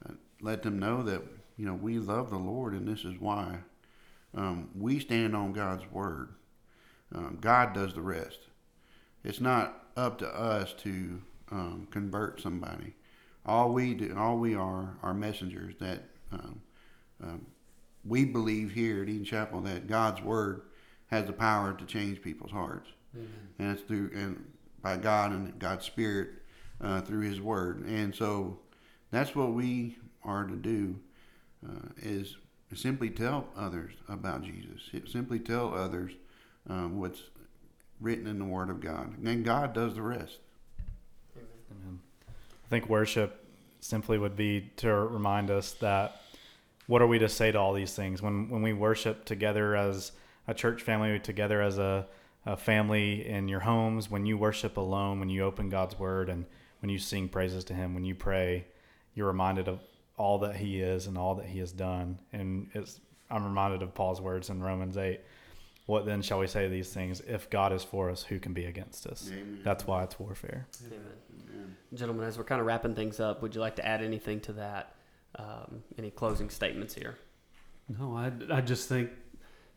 uh, 0.08 0.14
let 0.42 0.64
them 0.64 0.80
know 0.80 1.04
that 1.04 1.22
you 1.58 1.66
know 1.66 1.74
we 1.74 2.00
love 2.00 2.30
the 2.30 2.38
Lord, 2.38 2.72
and 2.72 2.88
this 2.88 3.04
is 3.04 3.20
why 3.20 3.58
um, 4.38 4.70
we 4.74 5.00
stand 5.00 5.36
on 5.36 5.52
God's 5.52 5.84
word. 5.92 6.30
Um, 7.14 7.40
God 7.42 7.74
does 7.74 7.94
the 7.94 8.02
rest. 8.02 8.40
It's 9.26 9.42
not 9.42 9.84
up 9.98 10.20
to 10.20 10.28
us 10.28 10.72
to 10.84 11.20
um, 11.52 11.88
convert 11.92 12.42
somebody. 12.42 12.94
All 13.46 13.72
we 13.72 13.94
do, 13.94 14.16
all 14.18 14.38
we 14.38 14.56
are, 14.56 14.98
are 15.02 15.14
messengers 15.14 15.76
that 15.80 16.04
um, 16.32 16.62
um, 17.24 17.46
we 18.06 18.26
believe 18.26 18.72
here 18.72 19.04
at 19.04 19.10
Eden 19.10 19.26
Chapel 19.26 19.62
that 19.62 19.88
God's 19.88 20.22
word 20.22 20.62
has 21.08 21.26
the 21.26 21.34
power 21.34 21.74
to 21.74 21.86
change 21.86 22.22
people's 22.22 22.52
hearts, 22.52 22.90
mm-hmm. 23.18 23.62
and 23.62 23.72
it's 23.72 23.82
through 23.84 24.12
and 24.14 24.46
by 24.82 24.98
God 24.98 25.32
and 25.32 25.58
God's 25.60 25.86
Spirit 25.86 26.30
uh, 26.82 27.02
through 27.02 27.22
His 27.22 27.42
Word, 27.42 27.86
and 27.86 28.14
so 28.14 28.60
that's 29.12 29.36
what 29.36 29.54
we 29.54 29.98
are 30.24 30.46
to 30.46 30.56
do 30.56 30.96
uh, 31.66 31.90
is 31.98 32.36
simply 32.76 33.10
tell 33.10 33.48
others 33.56 33.94
about 34.10 34.44
Jesus. 34.44 34.90
Simply 35.12 35.40
tell 35.40 35.74
others 35.74 36.12
um, 36.70 37.00
what's 37.00 37.24
written 38.00 38.28
in 38.28 38.38
the 38.38 38.46
Word 38.46 38.70
of 38.70 38.82
God, 38.82 39.16
and 39.24 39.44
God 39.44 39.74
does 39.74 39.96
the 39.96 40.02
rest. 40.02 40.40
Amen. 41.71 41.99
I 42.27 42.69
think 42.69 42.89
worship 42.89 43.45
simply 43.80 44.17
would 44.17 44.36
be 44.36 44.71
to 44.77 44.93
remind 44.93 45.51
us 45.51 45.73
that 45.73 46.21
what 46.88 47.01
are 47.01 47.08
we 47.08 47.19
to 47.19 47.30
say 47.30 47.51
to 47.51 47.60
all 47.60 47.73
these 47.73 47.93
things 47.93 48.21
when 48.21 48.49
when 48.49 48.62
we 48.62 48.73
worship 48.73 49.25
together 49.25 49.75
as 49.75 50.12
a 50.47 50.53
church 50.53 50.82
family, 50.82 51.19
together 51.19 51.62
as 51.62 51.77
a, 51.77 52.08
a 52.45 52.56
family 52.56 53.27
in 53.27 53.47
your 53.47 53.60
homes, 53.60 54.10
when 54.10 54.25
you 54.25 54.38
worship 54.38 54.77
alone, 54.77 55.19
when 55.19 55.30
you 55.30 55.43
open 55.43 55.69
God's 55.69 55.99
Word, 55.99 56.30
and 56.30 56.45
when 56.80 56.89
you 56.89 56.97
sing 56.97 57.27
praises 57.27 57.65
to 57.65 57.73
Him, 57.73 57.93
when 57.93 58.06
you 58.06 58.15
pray, 58.15 58.65
you're 59.13 59.27
reminded 59.27 59.67
of 59.67 59.80
all 60.15 60.39
that 60.39 60.56
He 60.56 60.80
is 60.80 61.08
and 61.08 61.17
all 61.17 61.36
that 61.36 61.45
He 61.45 61.60
has 61.60 61.71
done. 61.71 62.19
And 62.32 62.69
it's 62.73 63.01
I'm 63.30 63.43
reminded 63.43 63.82
of 63.82 63.93
Paul's 63.93 64.21
words 64.21 64.49
in 64.49 64.62
Romans 64.63 64.97
eight 64.97 65.21
what 65.88 66.06
then 66.06 66.21
shall 66.21 66.39
we 66.39 66.47
say 66.47 66.63
to 66.63 66.69
these 66.69 66.91
things? 66.93 67.21
If 67.21 67.49
God 67.49 67.71
is 67.71 67.82
for 67.82 68.10
us, 68.10 68.21
who 68.21 68.39
can 68.39 68.53
be 68.53 68.65
against 68.65 69.08
us? 69.08 69.30
Amen. 69.32 69.62
That's 69.63 69.88
why 69.88 70.03
it's 70.03 70.19
warfare. 70.19 70.67
Amen. 70.86 70.99
Gentlemen, 71.93 72.25
as 72.25 72.38
we're 72.38 72.43
kind 72.43 72.62
of 72.62 72.67
wrapping 72.67 72.95
things 72.95 73.19
up, 73.19 73.41
would 73.41 73.56
you 73.56 73.62
like 73.62 73.75
to 73.77 73.86
add 73.86 74.01
anything 74.01 74.39
to 74.41 74.53
that? 74.53 74.95
Um, 75.36 75.84
any 75.97 76.10
closing 76.10 76.49
statements 76.49 76.93
here? 76.93 77.17
No, 77.89 78.15
I, 78.15 78.32
I 78.51 78.62
just 78.62 78.89
think, 78.89 79.12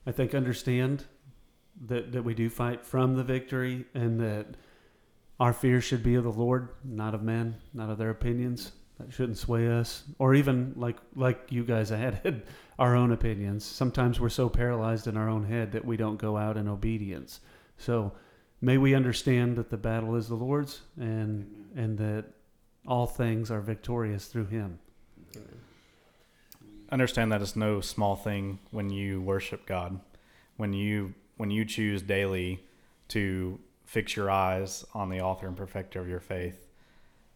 I 0.07 0.13
think 0.13 0.35
understand 0.35 1.05
that, 1.87 2.13
that 2.13 2.23
we 2.23 2.35
do 2.35 2.49
fight 2.51 2.85
from 2.85 3.17
the 3.17 3.25
victory 3.25 3.85
and 3.95 4.21
that 4.21 4.47
our 5.39 5.53
fear 5.53 5.81
should 5.81 6.03
be 6.03 6.15
of 6.17 6.25
the 6.25 6.33
Lord, 6.33 6.69
not 6.85 7.15
of 7.15 7.23
men, 7.23 7.57
not 7.73 7.91
of 7.91 7.99
their 7.99 8.11
opinions. 8.11 8.73
That 8.99 9.13
shouldn't 9.13 9.39
sway 9.39 9.67
us, 9.67 10.05
or 10.19 10.35
even 10.35 10.75
like 10.77 10.99
like 11.17 11.47
you 11.49 11.65
guys 11.65 11.91
added, 11.91 12.43
our 12.79 12.95
own 12.95 13.13
opinions. 13.13 13.65
Sometimes 13.65 14.21
we're 14.21 14.29
so 14.29 14.51
paralyzed 14.51 15.07
in 15.07 15.17
our 15.17 15.31
own 15.31 15.45
head 15.45 15.73
that 15.73 15.87
we 15.87 15.97
don't 15.97 16.19
go 16.19 16.37
out 16.37 16.59
in 16.59 16.69
obedience. 16.69 17.41
So 17.79 18.13
may 18.61 18.79
we 18.79 18.95
understand 18.95 19.57
that 19.57 19.71
the 19.71 19.77
battle 19.77 20.17
is 20.17 20.29
the 20.29 20.35
Lord's 20.35 20.81
and 20.99 21.47
and 21.75 21.99
that 21.99 22.25
all 22.87 23.07
things 23.07 23.51
are 23.51 23.61
victorious 23.61 24.27
through 24.27 24.47
him. 24.47 24.79
Amen. 25.37 25.61
Understand 26.91 27.31
that 27.33 27.41
it's 27.41 27.57
no 27.57 27.81
small 27.81 28.17
thing 28.17 28.59
when 28.71 28.91
you 28.91 29.21
worship 29.21 29.67
God. 29.67 30.01
When 30.57 30.73
you 30.73 31.15
when 31.37 31.51
you 31.51 31.65
choose 31.65 32.03
daily 32.03 32.61
to 33.09 33.59
fix 33.85 34.15
your 34.15 34.31
eyes 34.31 34.85
on 34.95 35.09
the 35.09 35.21
author 35.21 35.47
and 35.47 35.57
perfecter 35.57 36.01
of 36.01 36.09
your 36.09 36.21
faith, 36.21 36.67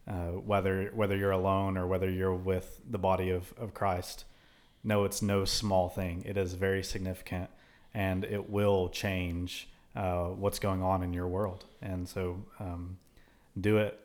uh, 0.06 0.32
whether 0.32 0.90
whether 0.94 1.16
you're 1.16 1.30
alone 1.30 1.78
or 1.78 1.87
whether 1.87 2.10
you're 2.10 2.34
with 2.34 2.80
the 2.88 2.98
body 2.98 3.30
of, 3.30 3.54
of 3.56 3.72
Christ, 3.72 4.24
no, 4.82 5.04
it's 5.04 5.22
no 5.22 5.44
small 5.44 5.88
thing. 5.88 6.22
It 6.26 6.37
is 6.37 6.54
very 6.54 6.82
significant, 6.82 7.48
and 7.94 8.24
it 8.24 8.50
will 8.50 8.88
change 8.88 9.68
uh, 9.96 10.26
what's 10.26 10.59
going 10.59 10.83
on 10.83 11.02
in 11.02 11.12
your 11.12 11.28
world. 11.28 11.64
And 11.83 12.09
so, 12.09 12.44
um, 12.59 12.98
do 13.61 13.78
it 13.78 14.00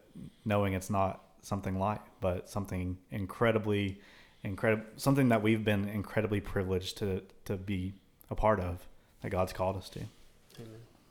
knowing 0.45 0.73
it's 0.73 0.89
not 0.89 1.23
something 1.41 1.79
light, 1.79 2.01
but 2.21 2.49
something 2.49 2.97
incredibly, 3.11 3.99
incredible, 4.43 4.85
something 4.97 5.29
that 5.29 5.41
we've 5.41 5.63
been 5.63 5.87
incredibly 5.87 6.41
privileged 6.41 6.97
to 6.97 7.23
to 7.45 7.57
be 7.57 7.93
a 8.29 8.35
part 8.35 8.59
of, 8.59 8.87
that 9.21 9.29
God's 9.29 9.53
called 9.53 9.77
us 9.77 9.89
to. 9.89 10.01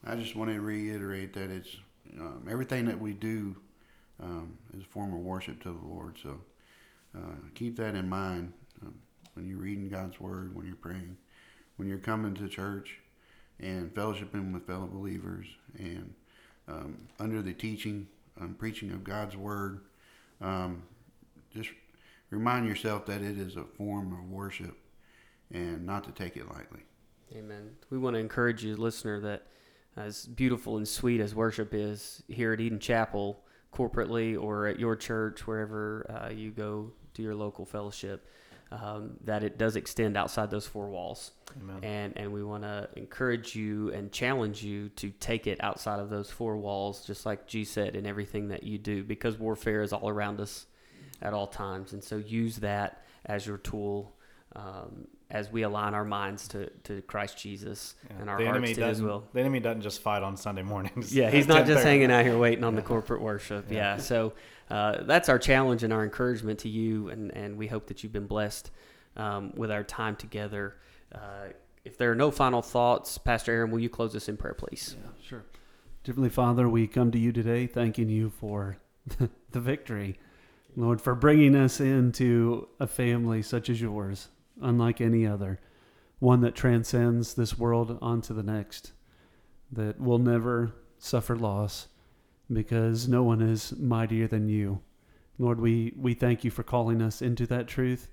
I 0.05 0.15
just 0.15 0.37
want 0.37 0.51
to 0.51 0.61
reiterate 0.61 1.33
that 1.35 1.51
it's 1.51 1.77
um, 2.21 2.47
everything 2.49 2.85
that 2.87 3.01
we 3.01 3.13
do 3.13 3.57
um, 4.23 4.57
is 4.77 4.83
a 4.83 4.87
form 4.87 5.13
of 5.13 5.21
worship 5.21 5.63
to 5.63 5.71
the 5.71 5.87
Lord. 5.87 6.17
So 6.23 6.39
uh, 7.17 7.35
keep 7.55 7.77
that 7.77 7.95
in 7.95 8.09
mind 8.09 8.53
when 9.39 9.49
you're 9.49 9.59
reading 9.59 9.89
God's 9.89 10.21
Word, 10.21 10.55
when 10.57 10.67
you're 10.67 10.75
praying, 10.75 11.17
when 11.77 11.87
you're 11.87 11.99
coming 11.99 12.35
to 12.35 12.49
church 12.49 12.99
and 13.61 13.93
fellowshipping 13.95 14.53
with 14.53 14.67
fellow 14.67 14.87
believers 14.87 15.47
and 15.79 16.15
um, 16.69 17.09
under 17.19 17.43
the 17.43 17.53
teaching, 17.53 18.07
um, 18.41 18.55
preaching 18.55 18.91
of 18.93 19.03
God's 19.03 19.37
Word, 19.37 19.81
um, 20.41 20.83
just 21.53 21.71
remind 22.31 22.67
yourself 22.67 23.07
that 23.07 23.23
it 23.23 23.39
is 23.39 23.57
a 23.57 23.65
form 23.65 24.13
of 24.13 24.31
worship 24.31 24.77
and 25.53 25.85
not 25.87 26.05
to 26.05 26.13
take 26.13 26.37
it 26.37 26.49
lightly. 26.49 26.81
Amen. 27.35 27.71
We 27.91 27.99
want 27.99 28.15
to 28.15 28.21
encourage 28.21 28.65
you, 28.65 28.77
listener, 28.77 29.21
that 29.21 29.47
as 29.97 30.27
beautiful 30.27 30.77
and 30.77 30.87
sweet 30.87 31.21
as 31.21 31.35
worship 31.35 31.75
is 31.75 32.23
here 32.29 32.53
at 32.53 32.61
Eden 32.61 32.79
Chapel, 32.79 33.41
corporately 33.73 34.41
or 34.41 34.67
at 34.67 34.79
your 34.79 34.97
church, 34.97 35.47
wherever 35.47 36.07
uh, 36.11 36.31
you 36.31 36.51
go 36.51 36.93
to 37.15 37.23
your 37.23 37.35
local 37.35 37.67
fellowship, 37.67 38.27
um, 38.71 39.17
that 39.25 39.43
it 39.43 39.59
does 39.59 39.77
extend 39.77 40.17
outside 40.17 40.51
those 40.51 40.67
four 40.67 40.89
walls. 40.89 41.33
Amen. 41.61 41.79
And 41.83 42.13
and 42.17 42.33
we 42.33 42.45
want 42.45 42.65
to 42.65 42.89
encourage 42.97 43.55
you 43.55 43.91
and 43.93 44.13
challenge 44.13 44.63
you 44.63 44.91
to 44.91 45.11
take 45.11 45.47
it 45.47 45.63
outside 45.63 46.01
of 46.01 46.11
those 46.11 46.31
four 46.31 46.57
walls, 46.57 47.07
just 47.07 47.25
like 47.25 47.47
G 47.47 47.65
said, 47.65 47.97
in 47.97 48.07
everything 48.07 48.49
that 48.49 48.63
you 48.63 48.79
do, 48.79 49.03
because 49.03 49.39
warfare 49.39 49.83
is 49.83 49.93
all 49.93 50.09
around 50.09 50.41
us 50.41 50.67
at 51.23 51.33
all 51.33 51.47
times. 51.47 51.93
And 51.93 52.05
so 52.05 52.17
use 52.17 52.57
that 52.57 53.05
as 53.25 53.47
your 53.47 53.59
tool 53.59 54.15
um, 54.55 55.09
as 55.31 55.53
we 55.53 55.63
align 55.63 55.93
our 55.93 56.05
minds 56.05 56.49
to, 56.49 56.71
to 56.85 57.03
Christ 57.03 57.37
Jesus 57.37 57.95
yeah. 58.09 58.17
and 58.21 58.31
our 58.31 58.39
the 58.39 58.47
hearts 58.47 58.73
to 58.73 58.87
His 58.87 59.03
will. 59.03 59.25
The 59.35 59.41
enemy 59.41 59.61
doesn't 59.61 59.83
just 59.83 60.01
fight 60.01 60.23
on 60.23 60.37
Sunday 60.37 60.63
mornings. 60.63 61.15
Yeah, 61.15 61.31
he's 61.31 61.47
not 61.55 61.67
just 61.67 61.85
hanging 61.85 62.11
out 62.11 62.25
here 62.25 62.39
waiting 62.39 62.65
on 62.65 62.75
the 62.75 62.83
corporate 62.83 63.21
worship. 63.21 63.67
Yeah, 63.71 63.77
yeah. 63.77 63.97
so 63.99 64.33
uh, 64.71 65.03
that's 65.03 65.29
our 65.29 65.39
challenge 65.39 65.83
and 65.83 65.93
our 65.93 66.03
encouragement 66.03 66.61
to 66.61 66.69
you, 66.69 67.09
and, 67.11 67.31
and 67.37 67.59
we 67.59 67.67
hope 67.67 67.89
that 67.89 68.03
you've 68.03 68.13
been 68.13 68.27
blessed 68.27 68.71
um, 69.17 69.53
with 69.55 69.71
our 69.71 69.85
time 69.85 70.17
together. 70.17 70.77
Uh, 71.15 71.49
if 71.85 71.99
there 71.99 72.11
are 72.11 72.15
no 72.15 72.31
final 72.31 72.63
thoughts, 72.63 73.19
Pastor 73.19 73.53
Aaron, 73.53 73.71
will 73.71 73.81
you 73.81 73.91
close 73.91 74.17
us 74.17 74.29
in 74.29 74.37
prayer, 74.37 74.55
please? 74.55 74.97
Yeah, 74.99 75.11
sure. 75.23 75.45
Heavenly 76.07 76.31
Father, 76.31 76.71
we 76.71 76.87
come 76.87 77.11
to 77.11 77.19
you 77.19 77.33
today 77.33 77.67
thanking 77.67 78.09
you 78.09 78.31
for 78.31 78.79
the 79.51 79.61
victory. 79.61 80.19
Lord, 80.75 81.03
for 81.03 81.15
bringing 81.15 81.55
us 81.55 81.81
into 81.81 82.69
a 82.81 82.87
family 82.87 83.43
such 83.43 83.69
as 83.69 83.81
yours 83.81 84.29
unlike 84.61 85.01
any 85.01 85.27
other, 85.27 85.61
one 86.19 86.41
that 86.41 86.55
transcends 86.55 87.35
this 87.35 87.59
world 87.59 87.99
onto 88.01 88.35
the 88.35 88.43
next, 88.43 88.93
that 89.71 90.01
will 90.01 90.19
never 90.19 90.73
suffer 90.99 91.37
loss 91.37 91.89
because 92.53 93.09
no 93.09 93.23
one 93.23 93.43
is 93.43 93.73
mightier 93.79 94.27
than 94.27 94.49
you. 94.49 94.81
Lord, 95.39 95.61
we, 95.61 95.93
we 95.97 96.15
thank 96.15 96.45
you 96.45 96.51
for 96.51 96.63
calling 96.63 97.01
us 97.01 97.23
into 97.23 97.47
that 97.47 97.69
truth, 97.69 98.09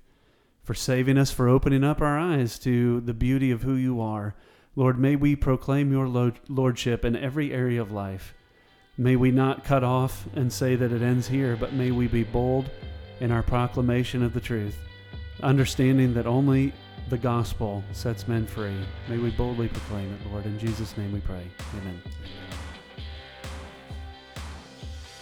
for 0.62 0.74
saving 0.74 1.18
us, 1.18 1.30
for 1.30 1.48
opening 1.48 1.82
up 1.82 2.00
our 2.00 2.18
eyes 2.18 2.58
to 2.60 3.00
the 3.00 3.14
beauty 3.14 3.50
of 3.50 3.62
who 3.62 3.74
you 3.74 4.00
are. 4.00 4.36
Lord, 4.76 4.98
may 4.98 5.16
we 5.16 5.34
proclaim 5.34 5.90
your 5.90 6.06
lordship 6.48 7.04
in 7.04 7.16
every 7.16 7.52
area 7.52 7.80
of 7.80 7.90
life. 7.90 8.34
May 8.98 9.16
we 9.16 9.30
not 9.30 9.64
cut 9.64 9.82
off 9.82 10.26
and 10.34 10.52
say 10.52 10.76
that 10.76 10.92
it 10.92 11.02
ends 11.02 11.28
here, 11.28 11.56
but 11.56 11.72
may 11.72 11.90
we 11.90 12.06
be 12.06 12.24
bold 12.24 12.70
in 13.20 13.30
our 13.32 13.42
proclamation 13.42 14.22
of 14.22 14.34
the 14.34 14.40
truth 14.40 14.76
understanding 15.42 16.14
that 16.14 16.26
only 16.26 16.72
the 17.08 17.18
gospel 17.18 17.84
sets 17.92 18.26
men 18.26 18.46
free. 18.46 18.74
May 19.08 19.18
we 19.18 19.30
boldly 19.30 19.68
proclaim 19.68 20.12
it, 20.12 20.30
Lord. 20.30 20.44
In 20.46 20.58
Jesus' 20.58 20.96
name 20.96 21.12
we 21.12 21.20
pray. 21.20 21.46
Amen. 21.80 22.02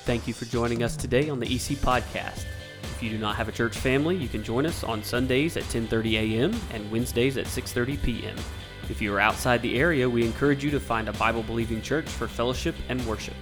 Thank 0.05 0.29
you 0.29 0.35
for 0.35 0.45
joining 0.45 0.83
us 0.83 0.97
today 0.97 1.31
on 1.31 1.41
the 1.41 1.47
EC 1.47 1.79
Podcast. 1.79 2.45
If 2.83 3.03
you 3.03 3.11
do 3.11 3.19
not 3.19 3.37
have 3.37 3.49
a 3.49 3.53
church 3.53 3.77
family, 3.77 4.17
you 4.17 4.29
can 4.29 4.45
join 4.45 4.67
us 4.67 4.85
on 4.85 5.03
Sundays 5.03 5.57
at 5.57 5.65
10:30 5.65 6.13
a.m. 6.15 6.55
and 6.73 6.91
Wednesdays 6.91 7.37
at 7.39 7.47
6:30 7.47 8.03
p.m. 8.03 8.37
If 8.91 9.01
you 9.01 9.15
are 9.15 9.21
outside 9.21 9.63
the 9.63 9.79
area, 9.79 10.09
we 10.09 10.25
encourage 10.25 10.63
you 10.63 10.71
to 10.71 10.81
find 10.81 11.09
a 11.09 11.13
Bible-believing 11.15 11.81
church 11.81 12.07
for 12.07 12.29
fellowship 12.29 12.75
and 12.91 13.05
worship. 13.07 13.35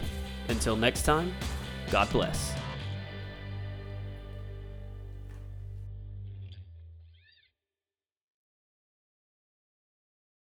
Until 0.49 0.77
next 0.77 1.03
time, 1.03 1.35
God 1.91 2.09
bless. 2.11 2.62